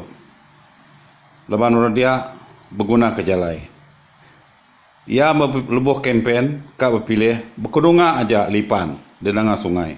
[1.48, 2.38] Lepas orang dia
[2.70, 3.66] berguna ke jalai.
[5.08, 9.96] Ia lebuh kempen, kau berpilih, berkedunga aja lipan di tengah sungai.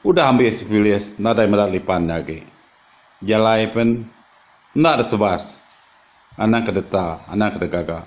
[0.00, 2.40] Udah ambil pilih, nadai medak lipan lagi.
[3.20, 4.08] Jalai pun
[4.76, 5.56] nak tebas.
[6.36, 8.04] Anak ke deta, anak ke degaga.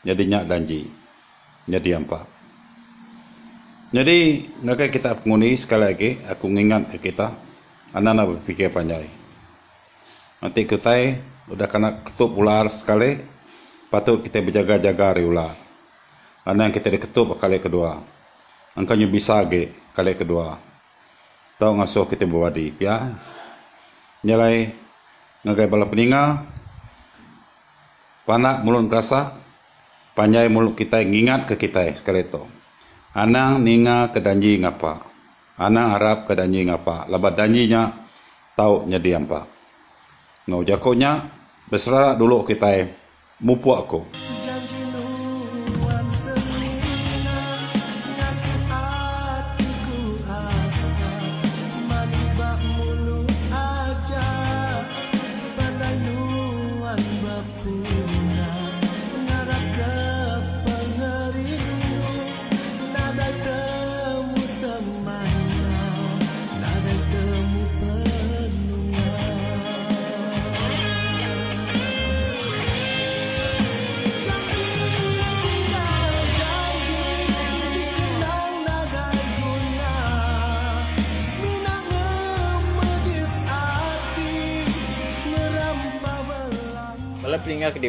[0.00, 0.88] Jadi nyak danji.
[1.68, 2.24] Jadi apa?
[3.92, 7.36] Jadi, nak kita pengundi sekali lagi, aku ingat ke kita,
[7.92, 9.12] anak nak berfikir panjang.
[10.40, 11.20] Nanti kita
[11.52, 13.20] sudah kena ketup ular sekali,
[13.92, 15.54] patut kita berjaga-jaga dari ular.
[16.48, 18.00] Anak kita diketup kali kedua.
[18.72, 20.56] Angkanya bisa lagi kali kedua.
[21.60, 22.72] Tahu ngasuh kita berwadi.
[22.78, 23.16] Ya.
[24.22, 24.85] Nyalai
[25.46, 26.42] ngagai bala peninga
[28.26, 29.38] panak mulut rasa,
[30.18, 32.42] panjai mulut kita ngingat ke kita sekali itu.
[33.14, 35.06] Anang ninga ke danji ngapa.
[35.56, 37.08] Anang harap ke danji ngapa.
[37.08, 37.96] Lepas danjinya
[38.58, 39.48] tahu nyedi apa.
[40.50, 41.32] Ngau jakonya
[41.70, 42.92] besar dulu kita
[43.40, 44.35] mupu aku.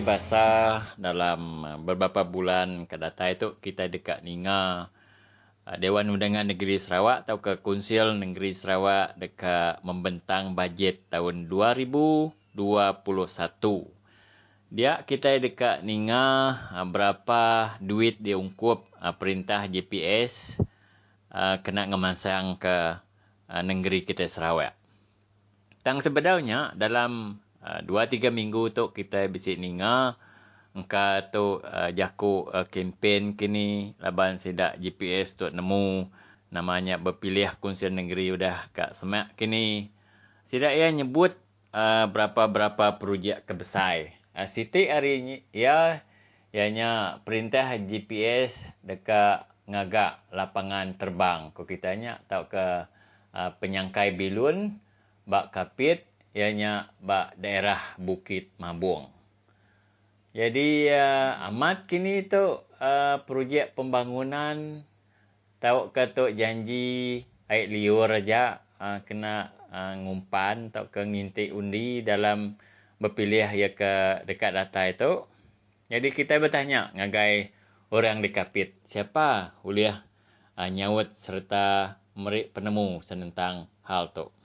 [0.07, 4.87] Basah dalam uh, beberapa bulan ke data itu kita dekat Ninga
[5.67, 12.55] uh, Dewan Undangan Negeri Sarawak atau ke Konsil Negeri Sarawak dekat membentang bajet tahun 2021.
[14.71, 18.87] Dia kita dekat Ninga uh, berapa duit diungkup
[19.19, 20.63] perintah GPS
[21.37, 22.97] kena ngemasang ke
[23.61, 24.73] negeri kita Sarawak.
[25.83, 30.15] Tang sebenarnya dalam Ah, dua tiga minggu tu kita bisik ninga
[30.71, 36.07] engka tu uh, jaku uh, kempen kini laban sedak GPS tu nemu.
[36.47, 39.91] Namanya berpilih kunsian negeri udah kat semak kini.
[40.47, 41.35] Sedak ia nyebut
[41.75, 45.99] uh, berapa-berapa projek kebesar uh, Siti hari ini ya
[46.55, 51.51] ianya perintah GPS dekat ngagak lapangan terbang.
[51.51, 52.87] Ko kitanya tau ke
[53.35, 54.79] uh, penyangkai bilun
[55.27, 59.09] bak kapit ianya bak daerah Bukit Mabung.
[60.37, 64.85] Jadi uh, amat kini tu uh, projek pembangunan
[65.57, 72.05] tahu ke tu janji air liur aja uh, kena uh, ngumpan atau ke ngintik undi
[72.05, 72.53] dalam
[73.01, 75.11] berpilih ya ke dekat data itu.
[75.89, 77.49] Jadi kita bertanya ngagai
[77.89, 80.05] orang di kapit siapa uliah
[80.53, 84.36] uh, nyawut serta merik penemu tentang hal tu.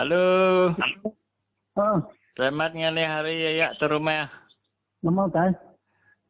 [0.00, 0.72] Halo.
[1.76, 2.00] Ha.
[2.32, 4.32] Selamat ngali hari ya tu rumah.
[5.04, 5.60] Nama tak?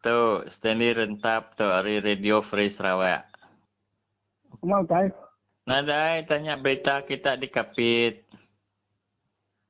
[0.03, 3.31] Tu Stanley Rentap tu hari Radio Free Sarawak.
[4.59, 5.15] Nama tak?
[5.71, 8.27] Nadai tanya berita kita di Kapit.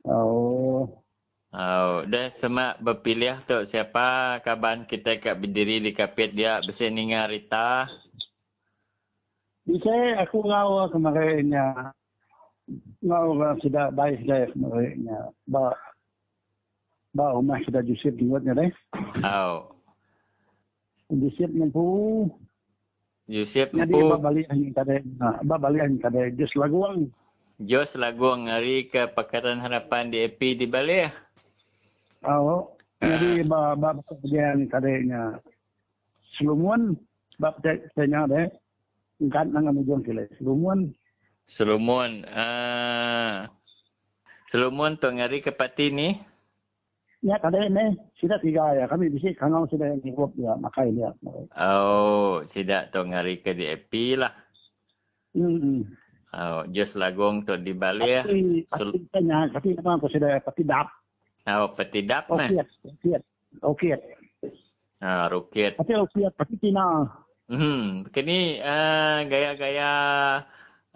[0.08, 0.88] Oh.
[1.52, 7.28] Oh, dah semak berpilih tu siapa kaban kita kat berdiri di Kapit dia besi ninga
[7.28, 7.84] Rita.
[9.68, 11.92] Bisa aku ngau kemarinnya
[13.06, 15.74] orang sudah baik dah mereka ba
[17.10, 18.70] ba rumah sudah Yusuf buatnya deh.
[19.26, 19.74] Oh.
[21.10, 22.30] Yusuf mampu.
[23.26, 23.82] Yusuf mampu.
[23.82, 27.10] Jadi ba balik yang tadi, ba balik yang tadi Jos Laguang.
[27.60, 31.10] Jos Laguang hari ke Pakatan Harapan di AP di Bali.
[32.22, 32.70] Oh.
[33.00, 35.34] Jadi ba ba kemudian tadinya
[36.36, 36.94] Selumuan
[37.40, 37.56] ba
[37.96, 38.46] tanya deh.
[39.28, 40.30] Kan nang amujung kile.
[40.38, 40.94] Selumuan
[41.50, 42.22] Solomon.
[42.30, 43.50] Uh,
[44.46, 46.14] Solomon tu ngari ke parti ni?
[47.26, 47.98] Ya, kada ini.
[48.22, 48.86] Sida tiga ya.
[48.86, 50.54] Kami bisa kangal sida yang ikut ya.
[50.54, 51.10] Makai dia.
[51.58, 54.30] Oh, sida tu ngari ke DAP lah.
[55.34, 55.90] Hmm.
[56.30, 58.22] Oh, just lagong tu di Bali ya.
[58.22, 59.50] Tapi, Sul- pasti tanya.
[59.50, 60.86] Tapi apa aku sida pati dap.
[61.50, 62.46] Oh, pati dap mah.
[62.46, 62.68] Okiat.
[62.86, 63.22] Okiat.
[63.66, 64.00] Okiat.
[65.02, 65.74] Ah, rukiat.
[65.82, 66.32] Pati okiat.
[66.38, 67.10] Pati tina.
[67.50, 69.90] Hmm, kini uh, gaya-gaya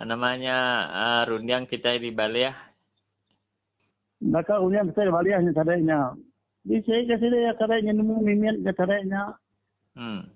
[0.03, 0.57] namanya
[0.91, 2.53] uh, rundiang kita di Bali ya.
[4.27, 6.19] Maka rundiang kita di Bali ya caranya.
[6.65, 9.39] Di sini kasi dia caranya nemu mimin ke caranya.
[9.95, 10.27] Hmm.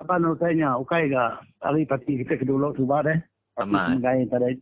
[0.00, 3.18] Apa nu tanya, ukai ga ali pati kita ke dulu deh.
[3.58, 3.98] Sama.
[4.00, 4.56] Gaya tadi.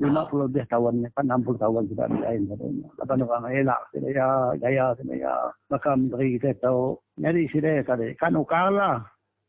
[0.00, 2.88] lima puluh lebih tahun, kan enam puluh tahun sudah lain katanya.
[2.98, 4.26] Apa nu kan elak, saya
[4.58, 5.32] gaya saya
[5.70, 6.98] makam dari kita tahu.
[7.22, 8.98] Jadi sini tadi kan ukala.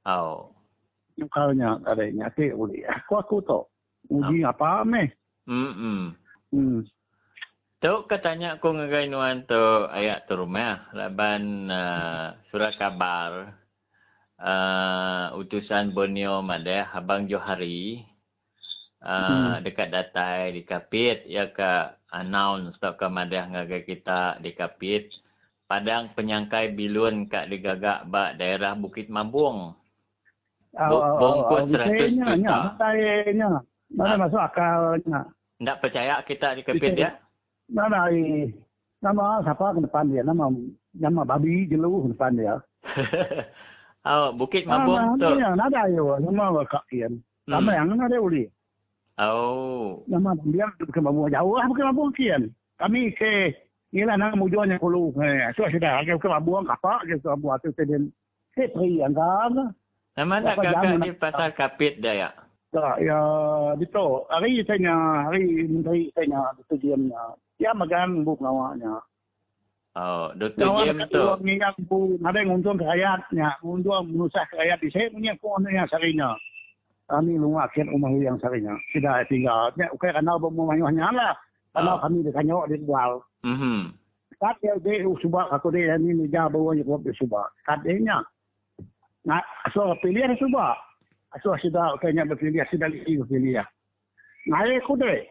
[0.05, 0.53] Oh.
[1.17, 2.85] Ukalnya tadi nyati uli.
[2.85, 3.65] Aku aku tahu.
[4.11, 4.51] Uji oh.
[4.51, 5.13] apa me?
[5.47, 6.15] Hmm.
[6.51, 6.81] Hmm.
[7.83, 9.59] Tu katanya aku ngagai nuan tu
[9.91, 13.59] ayat tu rumah laban uh, surat kabar
[14.39, 18.07] uh, utusan Borneo Madeh Abang Johari
[19.03, 19.67] uh, hmm.
[19.67, 25.11] dekat datai di Kapit ya ke announce tak ke Madeh ngagai kita di Kapit
[25.67, 29.73] padang penyangkai bilun kat digagak bak daerah Bukit Mabung.
[30.73, 32.77] Bo- bongkos seratus juta.
[32.77, 33.61] Matanya.
[33.93, 35.29] Mana masuk akalnya.
[35.61, 37.15] Tak percaya kita dikepit ya?
[37.69, 38.09] Mana
[38.99, 40.25] nama siapa ke depan dia?
[40.25, 40.49] Nama
[40.97, 42.55] nama babi jeluh ke depan dia.
[44.09, 45.29] oh, Bukit Mabung tu.
[45.29, 47.21] Nama nada yo, nama kak kian.
[47.45, 48.49] Nama yang nada uli.
[49.21, 50.01] Oh.
[50.09, 52.49] Nama dia bukan Mabung jauh lah bukan Mabung kian.
[52.81, 53.53] Kami ke
[53.93, 55.13] Inilah nama mujurnya kulu.
[55.21, 58.09] Eh, so sudah, aku ke Mabung kapak ke Mabung atau sedang.
[58.57, 59.53] Saya pergi yang kan.
[60.17, 62.29] Nama nak kakak ni pasal kapit dah ya?
[62.73, 63.21] Tak, ya,
[63.77, 64.25] betul.
[64.33, 64.97] Hari saya
[65.29, 66.81] hari menteri saya Dr.
[66.81, 67.13] Jim
[67.61, 68.97] dia makan buk ngawaknya.
[69.93, 70.73] Oh, Dr.
[70.81, 71.21] Jim tu.
[71.21, 75.37] Ngawak mengingat bu, ada yang untung ke rakyatnya, untung menusah ke rakyat di saya punya
[75.37, 76.33] kuasa yang sarinya.
[77.05, 78.73] Kami lunga akhir rumah yang sarinya.
[78.89, 79.69] Tidak tinggal.
[79.77, 81.37] Ya, okay, kerana bermumanyuhnya lah.
[81.77, 83.21] Karena kami dikanyok di luar.
[83.45, 83.79] Mm-hmm.
[84.41, 87.53] Kat dia, dia subak aku dia ni ni dia bawa ni kuat dia subak.
[87.69, 88.17] Kat dia nya.
[89.29, 89.45] Nah,
[89.77, 90.73] so pilih dia subak.
[91.41, 93.65] So sudah kayaknya berpilih sudah lagi berpilih ya.
[94.45, 95.25] Naik aku deh.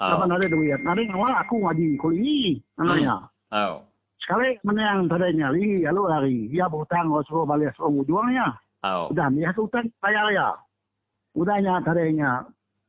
[0.00, 0.80] Apa nade duit?
[0.80, 3.28] Nade awal aku ngaji kuliah namanya.
[3.52, 3.84] Oh.
[4.22, 8.56] Sekali mana yang tadinya li lalu hari dia berhutang suruh balik suruh ujungnya.
[8.86, 9.12] Oh.
[9.12, 10.56] Udah dia hutang bayar ya.
[11.36, 12.40] Udahnya tadinya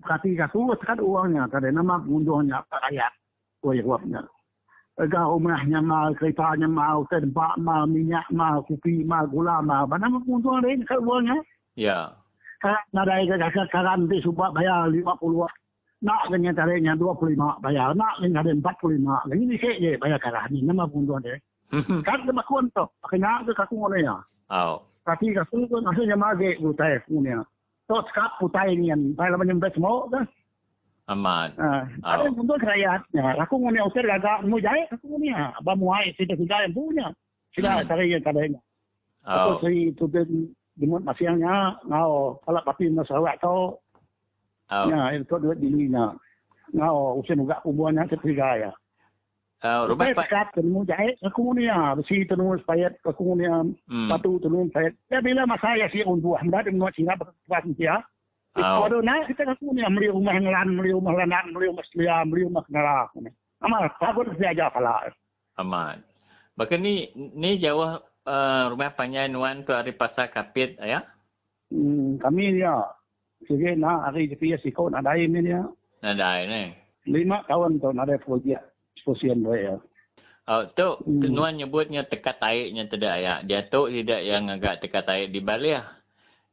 [0.03, 3.11] ketika tu tekat uangnya tadi nama ujungnya rakyat.
[3.66, 4.24] Oh ya uangnya.
[4.93, 9.89] Ega rumahnya mal, keretanya mal, tempat mal, minyak mal, kopi mal, gula mal.
[9.89, 11.38] Mana ujung dia dekat uangnya?
[11.74, 12.14] Ya.
[12.64, 15.03] Nada kakak karanti subak bayar 50
[16.03, 17.91] nak dengan tariknya 25 bayar.
[17.95, 20.64] Nak dengan ada 45 lagi ni saya je bayar karah ni.
[20.64, 21.36] Nama pun tuan dia.
[22.07, 22.86] Kan dia makun tu.
[23.07, 24.16] Kena ke kaku mana ya
[24.51, 24.84] oh.
[25.03, 27.43] Tapi kaku tu maksudnya mage butai punya
[27.84, 30.24] tu skap butai ni yang bayar macam best mau kan?
[31.11, 31.51] Aman.
[31.99, 33.03] Ada pun tu kerajaan
[33.43, 37.07] aku mana usir agak mu jaya aku mana abang muai tidak yang punya?
[37.51, 38.59] Sila tariknya tariknya.
[39.28, 39.59] Oh.
[39.59, 40.07] So itu
[40.80, 43.78] dimut masiangnya ngau kalau papi masalah tu
[44.72, 46.14] oh ya itu duit dilinya
[46.74, 48.72] ngau usin juga kubuannya ketiga ya
[49.64, 53.62] oh rumah pak sekat tenu jahit aku ni ya besi tenu payat aku ni ya
[53.86, 54.10] Hmm.
[54.10, 58.02] batu tenu payat ya bila masa ya si undu hendak dengan Cina berkuat dia
[58.54, 58.86] Oh.
[58.86, 62.46] Kalau nak kita aku ni beli rumah ngelan, beli rumah lanan, beli rumah selia, beli
[62.46, 63.10] rumah kenala.
[63.66, 65.10] Amal, takut saya aja kalah.
[65.58, 65.98] aman
[66.54, 71.04] Bahkan ni ni jauh uh, rumah panjang nuan tu hari pasar kapit ya
[71.74, 72.86] Hmm, kami ya,
[73.50, 75.66] sige na hari di pia siko na dai ni ya.
[76.06, 76.62] nadai ni
[77.10, 78.62] Lima tahun tu na dai projek
[79.02, 79.82] sosial ya.
[80.46, 81.34] Oh, tu Hmm.
[81.34, 83.34] Nuan nyebutnya tekat taiknya tidak ya.
[83.42, 85.84] Dia tu tidak yang agak tekat taik di Bali ya.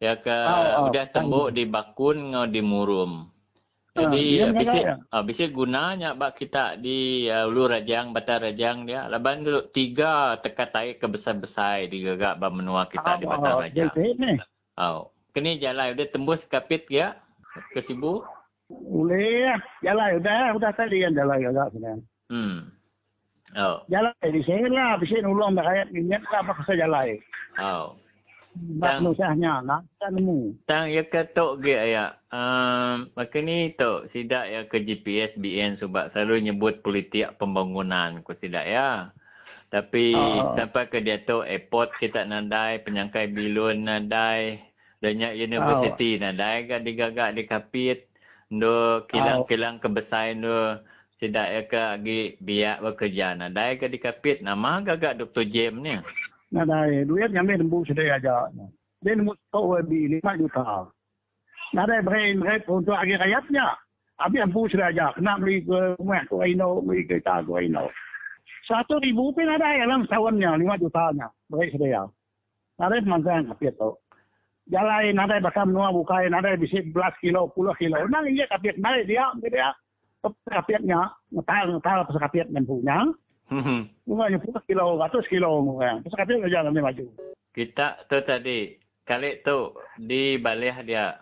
[0.01, 3.29] Ya ke Oh, oh, udah tembuk di bakun ngau di murum.
[3.91, 8.39] Ah, Jadi uh, bisik mengagai, uh, bisik gunanya bak kita di uh, Ulu Rajang, Batar
[8.39, 9.11] Rajang dia.
[9.11, 13.91] Laban tu tiga tekat taik ke besar-besar di gagak ba menua kita di Batar Rajang.
[13.91, 14.33] Jadi ni,
[14.79, 15.11] Oh.
[15.31, 17.19] Kini jalan udah tembus kapit ya
[17.75, 18.23] ke Sibu.
[18.71, 19.55] boleh ya.
[19.83, 22.03] Jalan udah, udah tadi yang jalan agak sebenarnya.
[22.31, 22.59] Hmm.
[23.59, 23.83] Oh.
[23.91, 27.19] Jalan di sini lah, bisa nulung rakyat minyak lah, apa saya jalan.
[27.59, 27.99] Oh.
[28.55, 30.59] Dan- nusahnya, nak tak nemu.
[30.67, 32.19] Tang ya ketok ge ya.
[32.35, 38.35] Um, maka ni tu sidak ya ke GPS BN sebab selalu nyebut politik pembangunan ku
[38.35, 39.15] sidak ya.
[39.71, 40.51] Tapi Oh.
[40.51, 44.59] sampai ke dia tu airport kita nadai, penyangkai bilun nadai,
[44.99, 48.11] banyak university nadai ga digagak di kapit.
[48.51, 50.83] Ndo kilang-kilang kebesaran ndo
[51.15, 54.43] sidak ya ke agi biak bekerja nadai ga di kapit.
[54.43, 55.47] Nama gagak Dr.
[55.47, 55.95] James ni.
[56.51, 58.51] Nah, dah, duit yang dia nemu sudah aja.
[59.01, 60.91] Dia nemu kau lebih lima juta.
[61.71, 63.79] Nah, ada brain rate untuk agi rakyatnya.
[64.19, 65.15] Habis sudah aja.
[65.15, 67.87] Kena beli ke rumah ke Aino, beli ke tak ke Aino.
[68.67, 71.31] Satu ribu pun ada dalam tahunnya, lima jutanya.
[71.47, 72.11] Baik sudah.
[72.83, 73.95] Ada mangsa yang kapit tu.
[74.71, 77.99] Jalan ada bakal menua bukai, ada bisa belas kilo, puluh kilo.
[78.07, 79.71] Nah, iya kapit, nah dia, dia.
[80.47, 83.17] Kapitnya, ngetal, ngetal pas kapit yang
[83.51, 83.91] punya.
[84.07, 86.07] Mungkin puluh kilo, ratus kilo mungkin.
[86.07, 87.05] Pas kapit aja nanti maju.
[87.51, 91.19] Kita tu tadi, kali tu di Balih dia.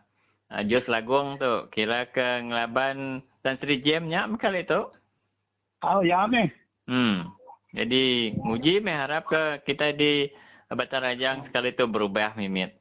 [0.48, 4.88] Uh, Jos Lagung tu, kira ke ngelaban Tan Sri Jem nya kali tu.
[5.84, 6.48] Oh, ya ni.
[6.88, 7.28] Hmm.
[7.76, 10.32] Jadi, muji me harap ke kita di
[10.72, 12.76] Batar Rajang sekali tu berubah mimit.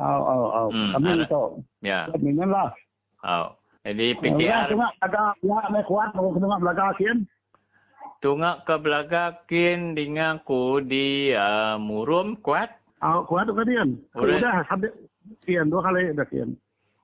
[0.00, 0.68] Oh, oh, oh.
[0.72, 1.24] Hmm, Kami ada.
[1.28, 1.42] itu.
[1.84, 2.08] Ya.
[2.08, 2.72] Kami lah.
[3.20, 3.52] Oh.
[3.80, 6.12] Jadi Ya, PTR cuma agak, ya, ni kuat.
[6.12, 7.18] Mau kena belakang kian.
[8.20, 12.68] Tungak ke belaga kin dengan ku di uh, Murum kuat.
[13.00, 13.96] Oh, kuat kalian.
[14.12, 14.36] Boleh.
[14.38, 14.92] Sudah, habis
[15.44, 15.72] kian.
[15.72, 16.52] Dua kali dah kian.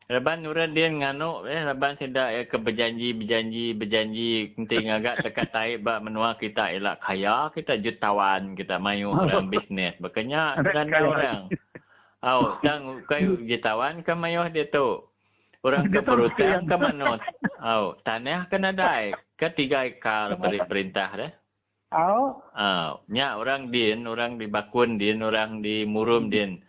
[0.06, 5.50] Leban nuran dia nganu eh leban sedak ya ke berjanji berjanji berjanji nanti ngagak tekat
[5.50, 9.98] taik ba menua kita elak kaya kita jutawan kita mayu dalam bisnes.
[9.98, 11.42] Ada kan orang.
[12.22, 15.05] Oh, tang kayu gitawan ke mayuh dia tu.
[15.66, 17.18] Orang ke perutang ke mana?
[17.58, 19.10] Oh, tanah kena dai.
[19.34, 21.32] Ke tiga ekar beri perintah dah.
[21.90, 22.38] Oh.
[22.54, 26.62] Oh, nya orang din, orang di bakun din, orang di murum din.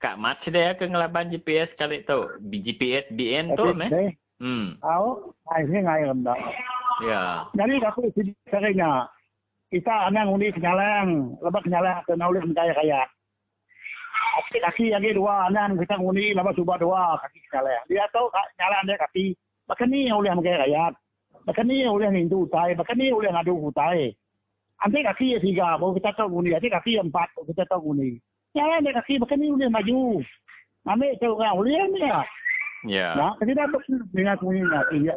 [0.00, 2.24] Kak mat dia ke ngelaban GPS kali tu.
[2.48, 4.16] GPS BN tu meh.
[4.40, 4.78] Hmm.
[4.80, 6.38] Oh, ai ni ngai rendah.
[7.04, 7.44] Ya.
[7.52, 8.06] Jadi aku
[8.48, 9.10] seringnya
[9.68, 13.02] kita anang undi kenyalang, lebak kenyalang ke naulih mencaya kaya.
[14.38, 17.82] Kaki kaki yang dua anang kita undi lebak cuba dua kaki kenyalang.
[17.90, 19.26] Dia tahu kenyalang dia kaki.
[19.66, 20.84] Bahkan ni yang ulih mencaya kaya.
[21.42, 22.78] Bahkan ni yang ulih ngindu utai.
[22.78, 24.14] Bahkan ni ulih ngadu utai.
[24.78, 26.54] Nanti kaki yang tiga, baru kita tahu undi.
[26.54, 28.22] Nanti kaki yang empat, baru kita tahu undi.
[28.54, 30.22] Kenyalang dia kaki, bahkan ni ulih maju.
[30.86, 32.22] Ambil tahu orang ulih ni ya.
[33.18, 33.82] Nah, kita dapat
[34.14, 35.10] dengan undi nak ini.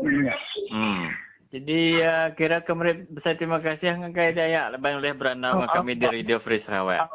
[0.74, 1.05] Hmm.
[1.52, 5.99] Jadi uh, kira kemudian besar terima kasih dengan kaya daya lepas boleh berandau dengan kami
[5.99, 7.12] di Radio Free Sarawak.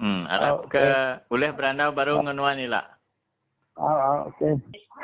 [0.00, 0.80] Hmm, harap ke
[1.28, 2.88] boleh berandau baru ngenuan ni lah.
[3.76, 4.56] Ah, okey.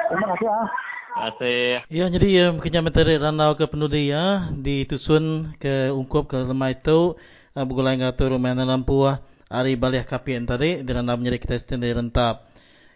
[0.09, 0.68] Terima kasih ah.
[0.72, 1.64] Terima kasih.
[1.92, 7.16] Ya, jadi ya, mungkin materi randau ke penduduk ya, ditusun ke ungkup ke lemah itu,
[7.57, 9.20] uh, bergulai ngatur rumah lampu ah,
[9.52, 12.48] hari balik kapian tadi, di randau menjadi kita sendiri rentap.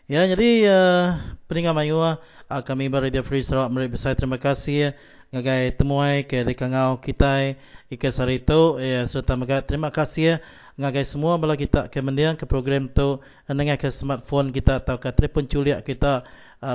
[0.09, 1.05] Ya, jadi uh,
[1.49, 2.17] peningat mayu uh,
[2.49, 4.91] kami Radio Free Sarawak besar terima kasih ya
[5.31, 7.55] ngagai temuai ke dekangau kita
[7.87, 10.37] ike sarito ya serta maga terima kasih ya.
[10.81, 15.13] Ngagai semua bala kita ke mendiang ke program tu dengan ke smartphone kita atau ke
[15.15, 16.25] telefon culiak kita
[16.65, 16.75] uh,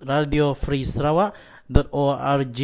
[0.00, 2.60] radio free sarawak.org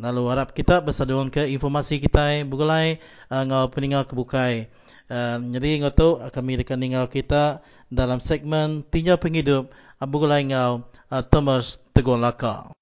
[0.00, 2.98] lalu harap kita bersaduan ke informasi kita bugulai
[3.28, 4.72] uh, ngau peninggal kebukai.
[5.06, 7.60] Uh, jadi ngau tu kami dekat ninggal kita
[7.92, 9.70] dalam segmen tinjau penghidup
[10.00, 10.82] uh, bugulai ngau
[11.28, 12.72] Thomas Tegon Laka.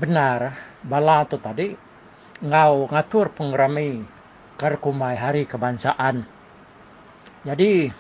[0.01, 1.77] benar bala tu tadi
[2.41, 4.01] ngau ngatur pengrami
[4.57, 6.41] karkumai hari kebangsaan
[7.43, 7.91] jadi,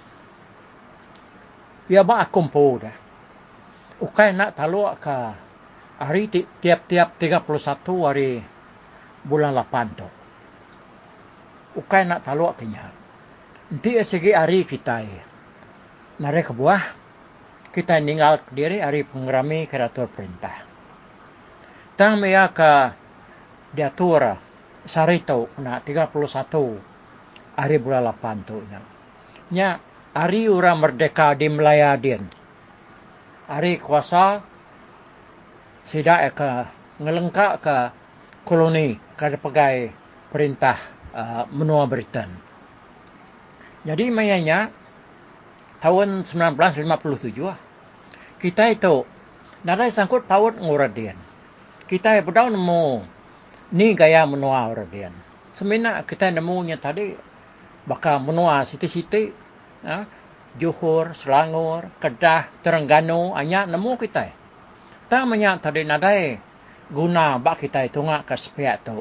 [1.92, 2.96] ia ba kumpu dah.
[4.00, 5.16] Ukai nak talu ke
[6.00, 8.40] hari tiap-tiap 31 hari
[9.20, 10.08] bulan 8 tu.
[11.76, 12.88] Ukai nak talu kenya.
[13.68, 15.04] Nanti segi hari kita
[16.12, 16.82] Nare ke buah,
[17.72, 20.64] kita tinggal diri hari pengrami keratur perintah.
[21.96, 22.72] Tang mea ke
[23.72, 24.36] diatur
[24.84, 26.08] sarito na 31
[27.56, 28.60] hari bulan 8 tu.
[29.52, 32.20] Nya hari orang merdeka di Melaya din.
[33.48, 34.44] Hari kuasa
[35.88, 36.50] sidak ke
[37.00, 37.76] ngelengkak ke
[38.44, 39.90] koloni ke pegai
[40.28, 40.76] perintah
[41.16, 42.28] uh, menua Britain.
[43.82, 44.70] Jadi mayanya
[45.82, 47.58] tahun 1957 lah.
[48.38, 49.02] Kita itu
[49.66, 51.18] nada sangkut tahun nguradian.
[51.88, 53.02] Kita berdau nemu
[53.74, 55.12] ni gaya menua uradian.
[55.52, 57.12] Semina kita nemunya tadi
[57.84, 59.41] bakal menua siti-siti
[59.86, 60.06] ha?
[60.58, 64.28] Johor, Selangor, Kedah, Terengganu, hanya nemu kita.
[65.08, 66.36] Tak banyak tadi nadai
[66.92, 69.00] guna bak kita itu ngak ke sepiak tu.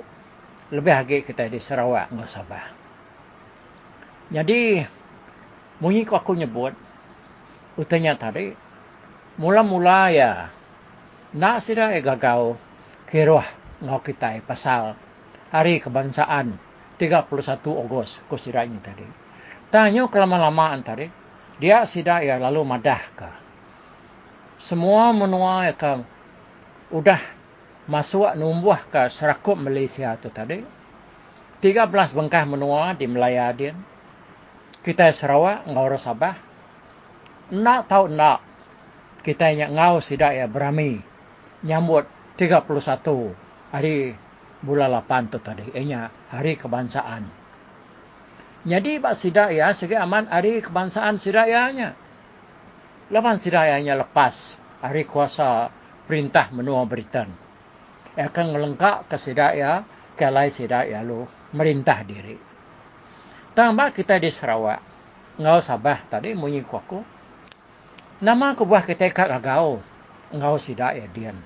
[0.71, 2.65] Lebih lagi kita di Sarawak, nggak Sabah.
[4.31, 4.79] Jadi,
[5.83, 6.71] mungkin aku nyebut,
[7.75, 8.55] utanya tadi,
[9.35, 10.47] mula-mula ya,
[11.35, 12.55] nak sida e gagal
[13.11, 13.47] kiruah
[13.83, 14.95] ngau kita pasal
[15.51, 16.55] hari kebangsaan
[16.95, 17.27] 31
[17.75, 19.03] Ogos kusiranya tadi.
[19.71, 21.07] Tanya kelama-lama antara
[21.55, 23.29] dia sida ya lalu madah ke.
[24.59, 26.03] Semua menua ya ke
[26.91, 27.21] udah
[27.87, 30.59] masuk numbuh ke serakup Malaysia tu tadi.
[31.63, 33.79] 13 bengkah menua di Melaya din.
[34.83, 36.35] Kita Sarawak ngau Sabah.
[37.55, 38.43] Nak tahu nak
[39.23, 40.99] kita yang ngau sida ya berami
[41.63, 42.67] nyambut 31
[43.71, 44.19] hari
[44.59, 45.63] bulan 8 tu tadi.
[45.71, 47.40] Ianya hari kebangsaan.
[48.61, 51.97] Jadi bak sidak ya segi aman hari kebangsaan sidak ya
[53.09, 55.73] Lepas sidak ya lepas hari kuasa
[56.05, 57.33] perintah menua Britain.
[58.13, 59.81] Akan ngelengkak ke sidak ya
[60.13, 61.25] kalai sidak ya lu
[61.57, 62.37] merintah diri.
[63.57, 64.79] Tambah kita di Sarawak.
[65.41, 67.01] Ngau Sabah tadi munyi kuaku.
[68.21, 69.81] Nama kebuah kita kat gagau.
[70.37, 71.37] Ngau sidak ya dian.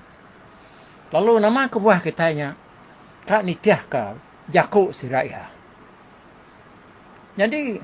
[1.16, 2.48] Lalu nama kebuah kita nya
[3.24, 4.20] kak nitiah ke
[4.52, 5.55] jakuk sidak ya.
[7.36, 7.80] Jadi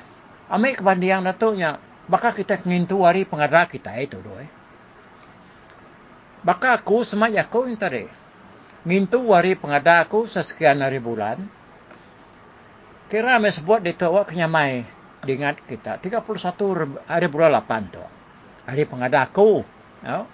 [0.53, 1.80] Ambil kebandingan datuknya,
[2.12, 4.36] bakal kita ngintu hari pengadar kita itu doh.
[4.36, 4.53] Eh.
[6.44, 8.05] Bakal aku semai aku yang tadi.
[8.84, 11.48] Ngintu hari pengadar aku sesekian hari bulan.
[13.09, 14.84] Kira kami sebut di tawa kenyamai
[15.24, 15.96] dengan kita.
[16.05, 18.05] 31 hari bulan 8 tu.
[18.68, 19.64] Hari pengadar aku.
[20.05, 20.28] Ya.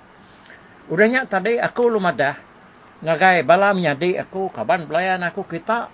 [0.90, 2.34] Udahnya tadi aku lumah dah.
[3.06, 5.86] Ngagai bala menyadi aku kaban pelayan aku kita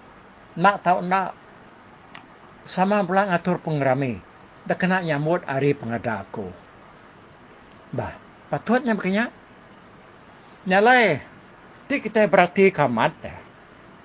[0.57, 1.44] nak tahu nak
[2.75, 4.18] sama belang atur pengerami.
[4.66, 6.51] Dah kena nyambut hari pengadar aku.
[7.95, 8.18] Bah,
[8.51, 9.31] patutnya begini
[10.66, 11.20] nyalai
[11.87, 13.37] ti kita berarti kamat ya.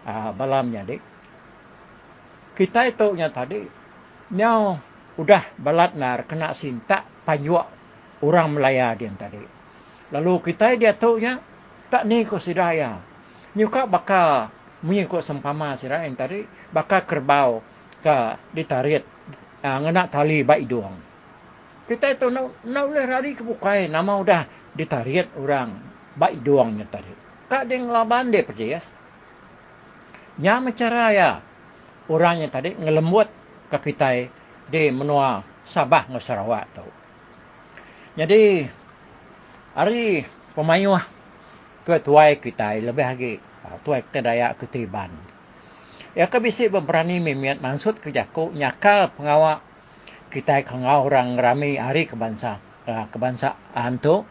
[0.06, 1.02] Ah, balamnya dik.
[2.54, 3.64] Kita itu nya tadi
[4.36, 4.78] nyau
[5.18, 7.66] udah balat nar kena sinta panjuak
[8.22, 9.42] orang Melaya dia tadi.
[10.12, 11.40] Lalu kita dia tahu nya
[11.88, 13.00] tak ni ko sidaya.
[13.56, 14.52] Nyuka baka
[14.84, 17.64] mengikut sempama sira yang tadi baka kerbau
[18.00, 18.18] ke
[18.56, 19.04] ditarik
[19.64, 20.98] uh, ngena tali baik doang.
[21.90, 24.42] Kita itu nak nak boleh hari kebukai nama udah
[24.78, 25.74] ditarik orang
[26.16, 27.14] baik doangnya tadi.
[27.50, 28.80] Tak ada yang laban dia percaya.
[30.40, 31.30] Nya cara ya
[32.08, 33.28] orangnya tadi ngelembut
[33.74, 34.30] ke kita
[34.70, 36.86] di menua Sabah nge Sarawak tu.
[38.18, 38.66] Jadi
[39.78, 40.26] hari
[40.58, 41.02] pemayuh
[41.86, 43.34] tua-tua kita lebih lagi
[43.66, 45.10] ah, tua kita daya ketiban.
[46.20, 49.64] Ya kebisi berani mimiat maksud kerjaku nyakal pengawak
[50.28, 54.28] kita kengau orang ramai hari kebangsa ah, kebangsaan tu.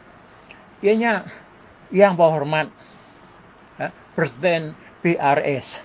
[0.84, 1.24] Ianya
[1.88, 2.68] yang berhormat
[3.80, 5.80] eh, Presiden PRS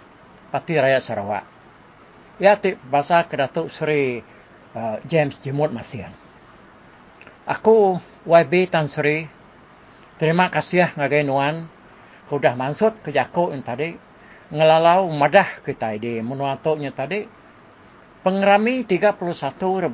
[0.51, 1.43] Parti Rakyat Sarawak.
[2.35, 4.19] Ya, ti bahasa ke Datuk Seri
[4.75, 6.11] uh, James Jemut Masian.
[7.47, 9.31] Aku YB Tan Sri
[10.19, 11.71] terima kasih ngagai nuan
[12.27, 13.95] kau dah mansut ke Jako yang tadi
[14.53, 17.25] ngelalau madah kita di menuatoknya tadi
[18.21, 19.89] pengerami 31.8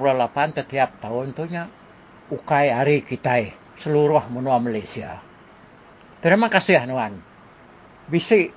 [0.51, 1.71] setiap tahun tu nya
[2.27, 5.23] ukai hari kita seluruh menua Malaysia.
[6.19, 7.15] Terima kasih Nuan.
[8.11, 8.51] Bisi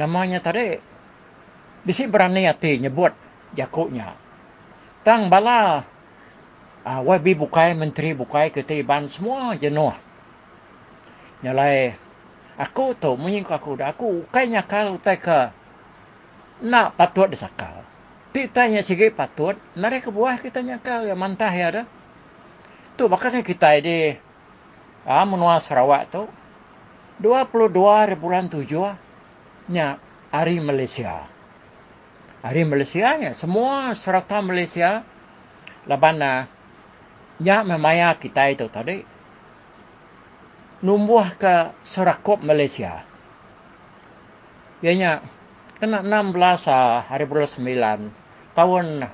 [0.00, 0.80] namanya tadi
[1.84, 3.12] bisi berani hati nyebut
[3.52, 4.16] jakuknya.
[5.04, 5.84] Tang bala
[6.88, 7.00] uh,
[7.36, 9.92] bukai menteri bukai ketiban semua jenuh.
[11.44, 11.92] Nyalai
[12.54, 15.26] aku tu menyingku aku dah aku kayaknya kalau tak
[16.62, 17.82] nak patut disakal.
[18.34, 21.86] Titanya sikit patut, nari ke buah kita nyakal ya mantah ya dah.
[22.98, 24.14] Tu bakal kita di
[25.06, 26.26] ah menua Sarawak tu
[27.22, 27.70] 22
[28.18, 30.02] bulan 7 nya
[30.34, 31.30] hari Malaysia.
[32.42, 35.06] Hari Malaysia nya semua serata Malaysia
[35.86, 36.50] labana
[37.38, 39.13] nya memaya kita itu tadi
[40.84, 43.00] numbuh ke serakop Malaysia.
[44.84, 45.24] Ianya
[45.80, 48.12] kena 16 ah, hari bulan 9
[48.52, 49.08] tahun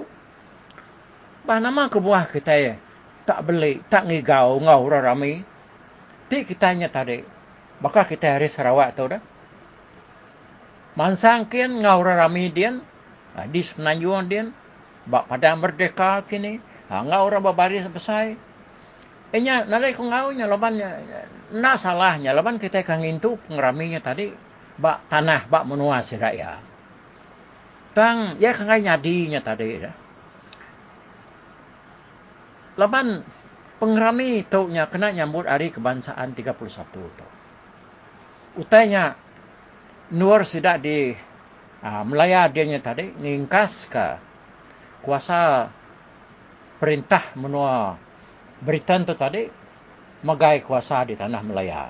[1.50, 2.78] Bah nama ke buah kita ya,
[3.24, 5.34] tak beli, tak ngigau, ngau orang ramai.
[6.28, 7.24] Ti kita nya tadi,
[7.80, 9.22] bakal kita hari Sarawak tau dah.
[10.94, 12.84] Mansangkin ngau orang ramai dian,
[13.36, 14.54] uh, di Semenanjung dian,
[15.10, 16.62] bak pada merdeka kini,
[16.94, 18.36] Ha, ngau orang berbaris besar.
[19.34, 21.02] Enya, nalai kau ngau nya loban nya.
[21.50, 24.30] Na salahnya loban kita kang intu pengraminya tadi
[24.78, 26.62] bak tanah bak menua si raya.
[27.98, 29.90] Tang ya kang nyadinya tadi ya.
[32.74, 33.22] Loban
[33.78, 36.58] pengrami tu nya kena nyambut hari kebangsaan 31
[36.94, 37.28] tu.
[38.58, 39.18] Utainya
[40.14, 41.14] Nur sidak di
[41.82, 44.22] uh, Melaya dia nya tadi ngingkas ke
[45.02, 45.70] kuasa
[46.78, 47.98] perintah menua
[48.62, 49.50] Britain tu tadi
[50.22, 51.90] magai kuasa di tanah Melaya.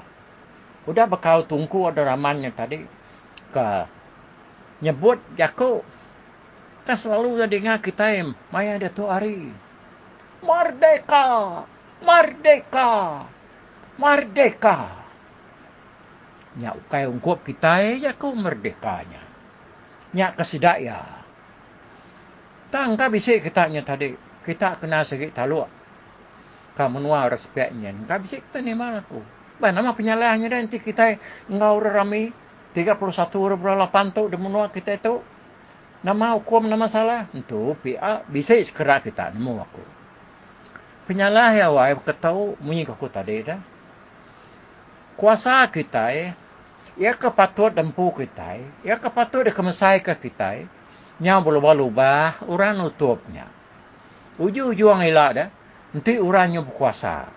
[0.87, 2.83] Udah bakal tunggu ada ramannya tadi
[3.53, 3.67] ke
[4.83, 5.85] nyebut jaku
[6.83, 9.47] kan selalu dah dengar kita maya dia tu hari
[10.43, 11.25] merdeka
[12.03, 12.91] merdeka
[13.95, 14.77] merdeka
[16.59, 19.23] nya ukai ungkup kita ya ku merdekanya
[20.13, 21.23] nya kesidaya
[22.73, 24.17] Tang ka bisik kita nya tadi.
[24.17, 25.69] Kita kena segi taluk.
[26.73, 27.93] Ka menua respeknya.
[28.09, 29.21] Ka bisik kita ni mana aku.
[29.61, 31.21] Ba nama penyalahnya dan nanti kita
[31.53, 32.33] ngau rami
[32.73, 32.97] 31
[33.37, 35.21] orang pantuk di menua kita itu.
[36.01, 37.29] Nama hukum nama salah.
[37.37, 39.83] Itu pia bisik segera kita nemu aku.
[41.03, 43.59] Penyalah ya wai ketau munyi aku tadi dah.
[45.19, 46.31] Kuasa kita eh
[46.95, 48.67] ia kepatut dempu kita eh.
[48.87, 50.67] Ia kepatut dikemesai ke kita eh
[51.21, 53.45] nya berubah-ubah orang nutupnya.
[54.41, 55.49] Ujung-ujung elak dah,
[55.93, 57.29] nanti orangnya berkuasa.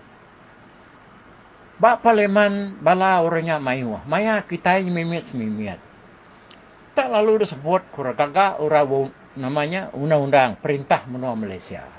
[1.77, 4.01] Bak parlimen bala orangnya mayu.
[4.09, 5.77] Maya kita ini mimit-mimit.
[6.97, 11.96] Tak lalu disebut kurang gagak orang namanya undang-undang perintah menua Malaysia.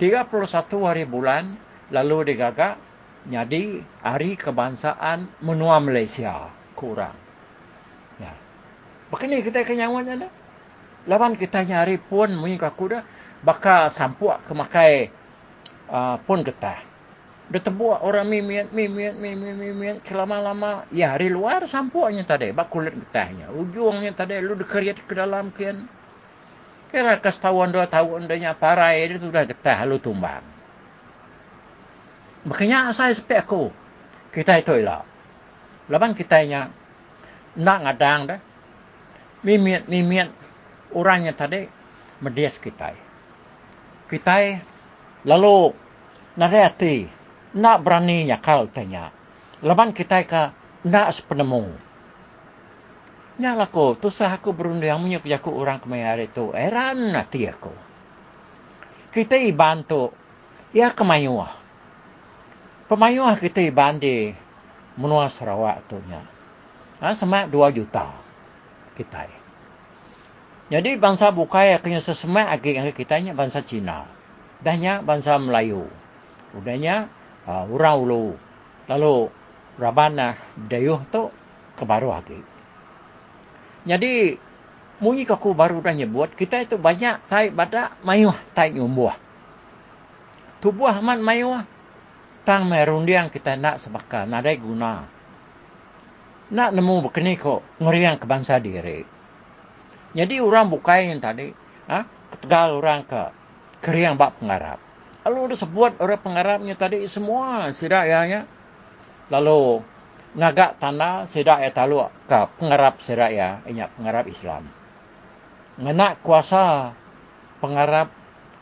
[0.00, 0.32] 31
[0.80, 1.60] hari bulan
[1.92, 2.80] lalu digagak
[3.28, 7.12] jadi hari kebangsaan menua Malaysia kurang.
[8.16, 8.32] Ya.
[9.12, 10.32] Begini kita kenyawannya dah.
[11.04, 13.04] Lawan kita nyari pun mui kaku dah
[13.44, 14.92] bakal sampuk ke makai
[15.92, 16.80] uh, pun getah.
[17.50, 19.96] Dia terbuat orang mimian, mimian, mimian, mimian.
[20.00, 22.54] Kelama-lama, ya hari luar sampuknya tadi.
[22.54, 23.50] Bak kulit getahnya.
[23.50, 25.90] Ujungnya tadi, lu dikeriat ke dalam kian.
[26.90, 30.42] Kira setahun dua tahun dia parai, dia sudah getah, lu tumbang.
[32.42, 33.70] Makanya saya sepek aku.
[34.34, 35.06] Kita itu lah.
[35.86, 36.70] Lawan kita nya
[37.54, 38.40] nak ngadang dah.
[39.46, 40.28] Mimian, mimian
[40.90, 41.66] orangnya tadi
[42.20, 42.94] medias kita.
[44.10, 44.34] Kita
[45.26, 45.72] lalu
[46.34, 47.06] nareti
[47.54, 49.14] nak berani nyakal tanya.
[49.62, 50.42] Laban kita ke
[50.86, 51.89] nak sepenemu.
[53.40, 56.52] Nyala ko, tu sah aku berundang menyuk aku orang kemayar itu.
[56.52, 57.72] Eran nanti aku.
[59.08, 60.12] Kita bantu
[60.76, 61.56] ya kemayuah.
[62.84, 64.36] Pemayuah kita bandi
[65.00, 66.20] menua Sarawak tu nya.
[67.00, 68.12] Ha, semak dua juta
[69.00, 69.24] kita.
[70.68, 74.04] Jadi bangsa bukai akhirnya sesemak agi yang kita nya bangsa Cina.
[74.60, 75.88] Dahnya bangsa Melayu.
[76.52, 77.08] Udahnya
[77.48, 78.36] uh, orang ulu.
[78.84, 79.32] Lalu
[79.80, 81.32] Rabana Dayuh tu
[81.80, 82.59] kebaru lagi.
[83.88, 84.36] Jadi
[85.00, 89.16] munyi kaku baru dah nyebut kita itu banyak tai badak mayuh tai nyumbuh.
[90.60, 91.64] Tubuh aman mayuh
[92.44, 95.08] tang merundiang kita nak sebakar nadai guna.
[96.50, 99.06] Nak nemu begini kok ngeriang ke bangsa diri.
[100.10, 101.54] Jadi orang bukai yang tadi,
[101.86, 102.02] ha?
[102.34, 103.30] ketegal orang ke
[103.78, 104.82] keriang bak pengarap.
[105.22, 108.42] Lalu disebut orang pengarapnya tadi semua sidak ya.
[109.30, 109.86] Lalu
[110.30, 114.70] ngagak tanah sidak ya talu ke pengarap sidak ya, ingat pengarap Islam.
[115.80, 116.94] Ngenak kuasa
[117.58, 118.14] pengarap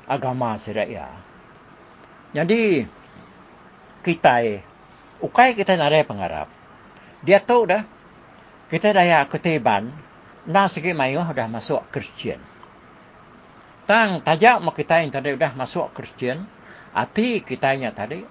[0.09, 1.13] agama sidak ya.
[2.33, 2.89] Jadi
[4.01, 4.65] kita eh,
[5.21, 6.49] ukai kita nare pengarap.
[7.21, 7.83] Dia tahu dah,
[8.73, 9.91] kita daya ketiban,
[10.49, 12.41] na segi mayu dah masuk Kristian.
[13.85, 16.49] Tang tajak mak kita yang tadi dah masuk Kristian,
[16.97, 18.25] ati kita tadi,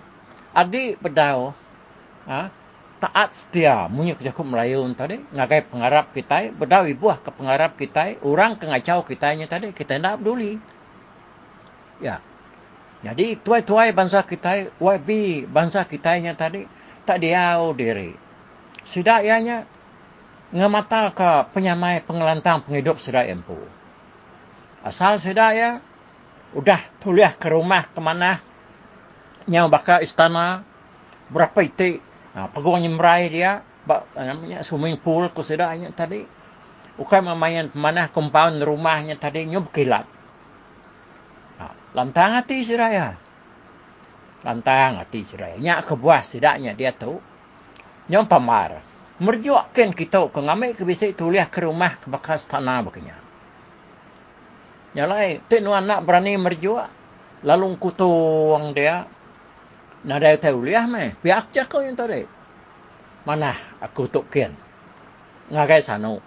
[0.54, 1.54] adi bedau,
[2.26, 2.50] ha,
[2.98, 8.58] taat setia, munyi kejaku Melayu tadi, ngagai pengarap kita, bedau ibu ke pengarap kita, orang
[8.58, 10.58] kengacau kita nya tadi, kita tidak peduli.
[12.02, 12.22] Ya,
[13.06, 16.66] jadi tuai-tuai bangsa kita, YB bangsa kita nya tadi,
[17.06, 18.18] tak diau diri.
[18.82, 19.70] Sidak ianya,
[20.50, 23.58] ngamata ke penyamai pengelantang penghidup sedaya empu.
[24.82, 25.86] Asal sedaya,
[26.58, 28.42] udah tuliah ke rumah ke mana,
[29.46, 30.66] nyau baka istana,
[31.30, 32.02] berapa itu,
[32.38, 36.22] nah, pegung nyemrai dia, bak, namanya swimming pool ke sedaya tadi,
[37.02, 40.06] ukai memayan mana compound rumahnya tadi, nyub kilat.
[41.58, 43.18] Nah, lantang hati sedaya.
[44.46, 45.58] Lantang hati sedaya.
[45.58, 47.18] Nyak kebuah sedaknya dia tu.
[48.08, 48.86] Nyom pamar
[49.18, 53.14] merjuakkan kita ke ngambil ke bisik tuliah ke rumah ke bekas tanah begini.
[54.94, 56.90] Yang lain, tak nuan nak berani merjuak.
[57.46, 59.06] Lalu kutung dia.
[60.08, 61.20] Ada tahu liah meh.
[61.20, 62.24] Biak je kau yang tadi.
[63.28, 63.52] Mana
[63.84, 64.56] aku tukin.
[65.52, 66.24] Ngagai sanu.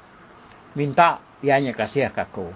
[0.76, 2.52] Minta ianya kasih aku.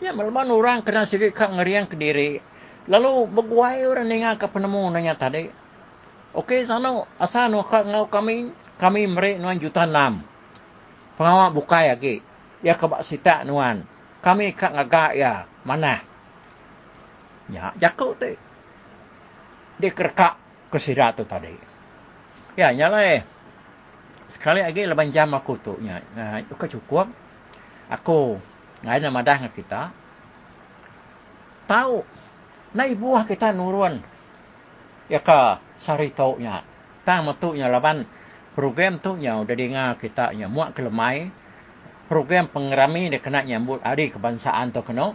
[0.00, 2.40] Ya, malam orang kena sikit kak ngeriang ke diri.
[2.88, 5.52] Lalu berguai orang dengar ke penemu nanya tadi.
[6.36, 10.20] Okey, sana asal nu ngau kami kami merek nuan juta enam.
[11.16, 12.20] Pengawak buka ya ke.
[12.60, 13.84] Ya kebak sita nuan.
[14.20, 15.48] Kami kak ngagak ya.
[15.64, 16.00] Mana?
[17.48, 18.45] Ya, jakut tu.
[19.76, 20.40] Dia kerkak
[20.72, 21.52] ke sirat tu tadi.
[22.56, 23.20] Ya, nyala eh.
[24.32, 25.76] Sekali lagi leban jam aku tu.
[25.84, 27.12] Ya, nah, itu cukup.
[27.92, 28.40] Aku
[28.82, 29.82] ngai nama dah dengan kita.
[31.70, 32.02] Tahu.
[32.74, 34.02] Nai buah kita nurun.
[35.06, 36.66] Ya ka sari tau nya.
[37.06, 38.04] Tang metuknya leban
[38.58, 41.30] program tu yang udah dengar kita yang muak kelemai
[42.06, 45.14] program pengerami dia kena nyambut hari kebangsaan tu kena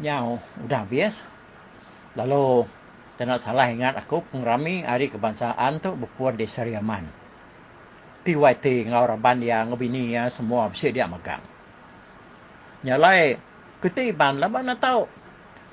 [0.00, 1.28] nyau udah bias.
[2.14, 2.68] Lalu
[3.14, 7.06] tidak salah ingat aku pengrami hari kebangsaan tu berpuan di Seriaman.
[8.26, 11.38] TYT ngauraban yang ngebini ya semua bisa dia makan.
[12.82, 13.38] Nyalai
[13.78, 15.06] ketiban lah mana tahu.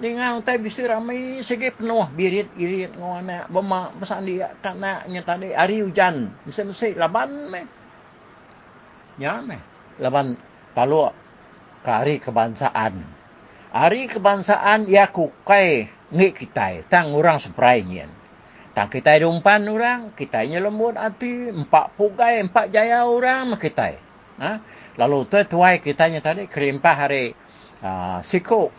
[0.02, 5.54] Dengan tay bisa ramai segi penuh birit irit ngona bema pesan dia karena nyata tadi
[5.54, 7.62] hari hujan mesti-mesti laban me.
[9.22, 9.62] Ya me.
[10.02, 10.38] Laban
[10.74, 11.14] kalau
[11.86, 13.02] ke hari kebangsaan.
[13.72, 16.86] Hari kebangsaan ya kukai ngik kita.
[16.88, 18.12] Tang orang seprai nyen.
[18.72, 24.00] Tang kita dumpan orang, kita lembut hati, empat pugai, empat jaya orang kita.
[24.40, 24.52] Ha?
[24.96, 27.36] Lalu tu tuai kita tadi kerimpah hari
[27.84, 28.72] uh, siku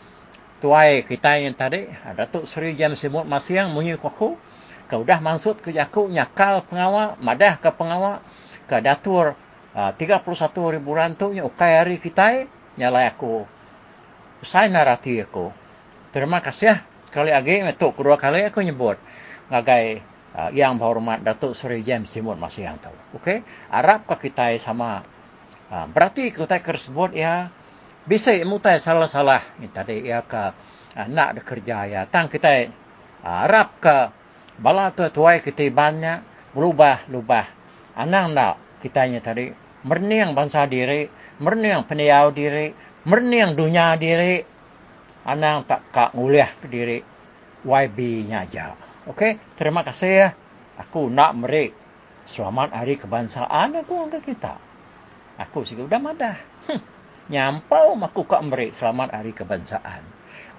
[0.63, 4.39] tuai kita yang tadi ada tu Seri Jam Simut Masiang munyi kuku
[4.87, 8.23] kau dah masuk ke jaku nyakal pengawal madah ke pengawal
[8.71, 9.35] ke datur
[9.75, 10.23] uh, 31
[10.79, 12.47] ribu rantu yang ukai hari kita
[12.79, 13.43] nyalai aku
[14.47, 15.51] saya narati aku
[16.15, 16.77] terima kasih ya
[17.13, 18.97] sekali lagi untuk kedua kali aku nyebut.
[19.53, 20.01] Ngagai
[20.33, 22.89] uh, yang berhormat Datuk Seri James Simut Masiang tu
[23.21, 25.05] okey Arab ke kita sama
[25.69, 27.53] uh, berarti kita tersebut ya
[28.09, 29.45] bisa mutai salah-salah.
[29.61, 30.57] Ni tadi ya ke
[30.97, 32.09] uh, nak bekerja ya.
[32.09, 32.73] Tang kita
[33.21, 34.09] uh, Arab ke
[34.57, 36.25] bala tu tuai kita banyak
[36.57, 37.47] berubah-ubah
[37.93, 39.53] anang nak kita nya tadi
[39.85, 41.13] merniang bangsa diri
[41.45, 42.73] merniang peniau diri
[43.05, 44.52] merniang dunia diri
[45.27, 46.99] anang tak kak nguliah ke diri
[47.63, 48.75] YB nya aja
[49.11, 50.29] okey terima kasih ya
[50.79, 51.75] aku nak merik
[52.27, 54.59] selamat hari kebangsaan aku untuk kita
[55.39, 60.03] aku sudah madah hm nyampau maku kak merik selamat hari kebangsaan.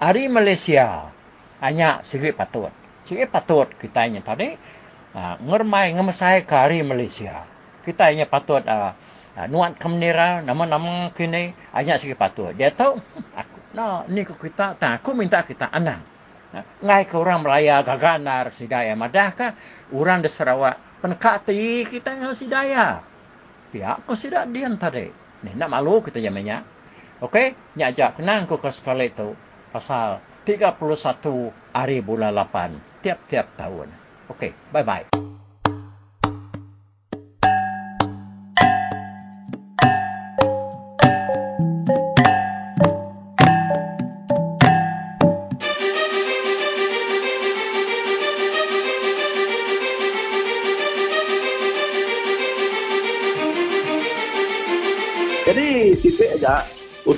[0.00, 1.12] Hari Malaysia
[1.60, 2.72] hanya sikit patut.
[3.04, 4.56] Sikit patut kita hanya tadi
[5.12, 7.44] uh, ngermai ngemesai ke hari Malaysia.
[7.84, 8.96] Kita hanya patut uh,
[9.50, 12.56] nuat kemenira nama-nama kini hanya sikit patut.
[12.56, 12.96] Dia tahu
[13.40, 16.00] aku nah ni ku kita tak aku minta kita anang.
[16.54, 19.58] Ngai ke orang Melaya gaganar sidaya madahkah
[19.90, 23.02] orang di Sarawak penekati kita yang sidaya.
[23.74, 25.10] Pihak ko sidak dian tadi.
[25.42, 26.62] Ni nak malu kita jamannya.
[27.20, 29.34] Okey, nya ajak kenang ko sekali tu
[29.74, 30.78] pasal 31
[31.74, 33.90] hari bulan 8 tiap-tiap tahun.
[34.30, 35.33] Okey, bye-bye.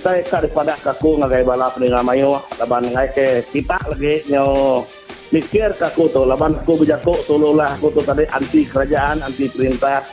[0.06, 2.38] Usai ka daripada kaku ngagai bala peninga mayo.
[2.62, 4.86] Laban ngai ke kita lagi nyo.
[5.34, 6.22] Mikir kaku tu.
[6.22, 10.06] Laban aku berjaku seolah aku tu tadi anti kerajaan anti perintah.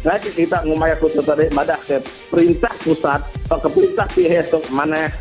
[0.00, 2.00] Ngai ke kita ngumai aku tu tadi madah ke
[2.32, 3.20] perintah pusat
[3.52, 5.12] atau ke perintah pihak tu mana.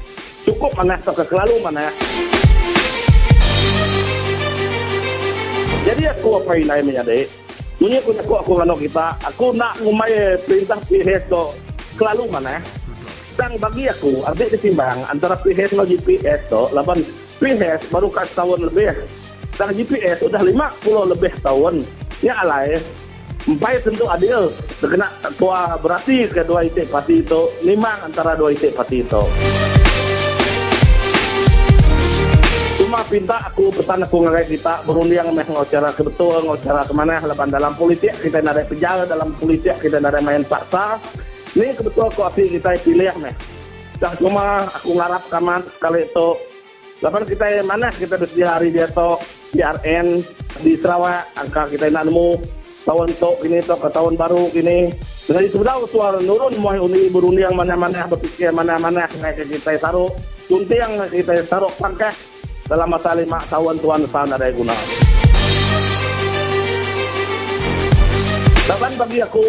[0.47, 1.91] Cukup mana atau ke kelalu mana.
[5.83, 7.27] Jadi aku apa ini menjadi
[7.75, 8.55] Punya aku aku
[8.87, 11.43] kita, aku nak ngumai perintah pihak tu
[11.99, 12.63] kelalu mana
[13.37, 16.99] dan bagi aku ada ditimbang antara PHS dan GPS tu laban
[17.37, 18.97] PHS baru kas tahun lebih.
[19.57, 21.81] Dan GPS sudah 50 lebih tahun.
[22.25, 22.81] Ya alai
[23.47, 24.51] Empat tentu adil
[24.83, 25.07] terkena
[25.39, 29.23] tua berarti kedua itik pati itu lima antara dua itik pati itu
[32.75, 37.71] cuma pinta aku pesan aku ngagai kita berunding meh ngocara kebetul ngocara kemana lepas dalam
[37.79, 40.99] politik kita ada penjara dalam politik kita ada main paksa
[41.55, 43.35] ini kebetulan kok api kita pilih nih.
[43.97, 46.29] Dan cuma aku ngarap kaman kali itu.
[46.97, 49.21] Lapan kita mana kita di hari dia to
[49.53, 50.17] PRN
[50.65, 52.41] di Sarawak angka kita nemu
[52.89, 54.97] tahun to ini to ke tahun baru ini.
[55.29, 60.09] Jadi sebenarnya suara nurun mau uni beruni yang mana-mana berpikir mana-mana kayak kita taruh.
[60.47, 62.15] Kunti yang kita taruh pangkah
[62.65, 64.75] dalam masa lima tahun tuan tahun ada guna.
[68.67, 69.45] Lapan bagi aku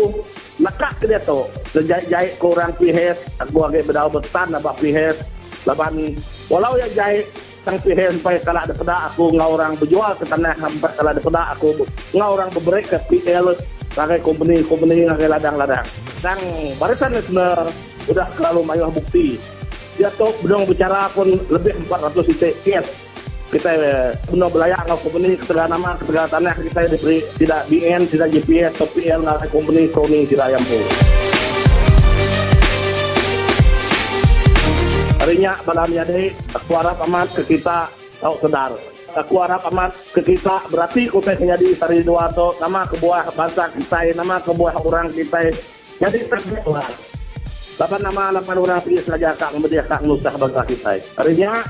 [0.58, 1.46] nakak ke dia tu?
[1.74, 5.18] Sejahit-jahit korang pihes aku agak berdau betan apa pihes
[5.66, 6.14] laban
[6.50, 7.26] walau ya jahit
[7.66, 11.22] sang pihes sampai kalau ada pedak aku ngau orang berjual ke tanah sampai kalau ada
[11.22, 11.68] pedak aku
[12.14, 13.52] ngau orang berberik ke PL
[13.98, 15.82] pakai company-company ngagai ladang-ladang.
[16.22, 16.38] Sang
[16.78, 17.72] barisan ni sebenarnya
[18.06, 19.34] sudah terlalu mayuh bukti.
[19.98, 23.07] Dia tu bedong bicara pun lebih 400 titik case
[23.48, 23.70] kita
[24.28, 29.08] benar belayak dengan company ketelah nama ketelah tanah kita diberi tidak BN tidak GPS tapi
[29.08, 30.84] yang nggak company Sony tidak yang pun
[35.28, 37.92] harinya malam ini aku harap amat ke kita
[38.22, 38.72] tahu sedar.
[39.16, 44.14] Aku harap amat ke kita berarti kita menjadi dari dua atau nama kebuah bangsa kita
[44.14, 45.52] nama kebuah orang kita.
[45.98, 47.18] Jadi terbuat
[47.78, 50.92] Lapan nama lapan orang pergi saja kak kemudian kak nusah bangsa kita.
[51.14, 51.62] Harinya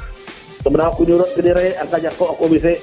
[0.62, 2.78] sebenarnya aku nyurut ke diri angka jakok aku bisa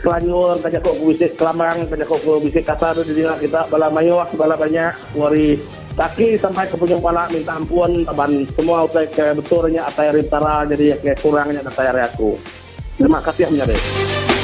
[0.00, 3.88] kelanyur angka jakok aku bisa kelamang angka jakok aku bisa kasar di diri kita bala
[3.92, 5.60] mayu bala banyak wari
[5.98, 10.94] Taki sampai ke punya kepala minta ampun taban semua utai ke betulnya atai rintara jadi
[11.02, 12.38] kayak kurangnya atai aku.
[12.94, 14.37] Terima kasih menyadari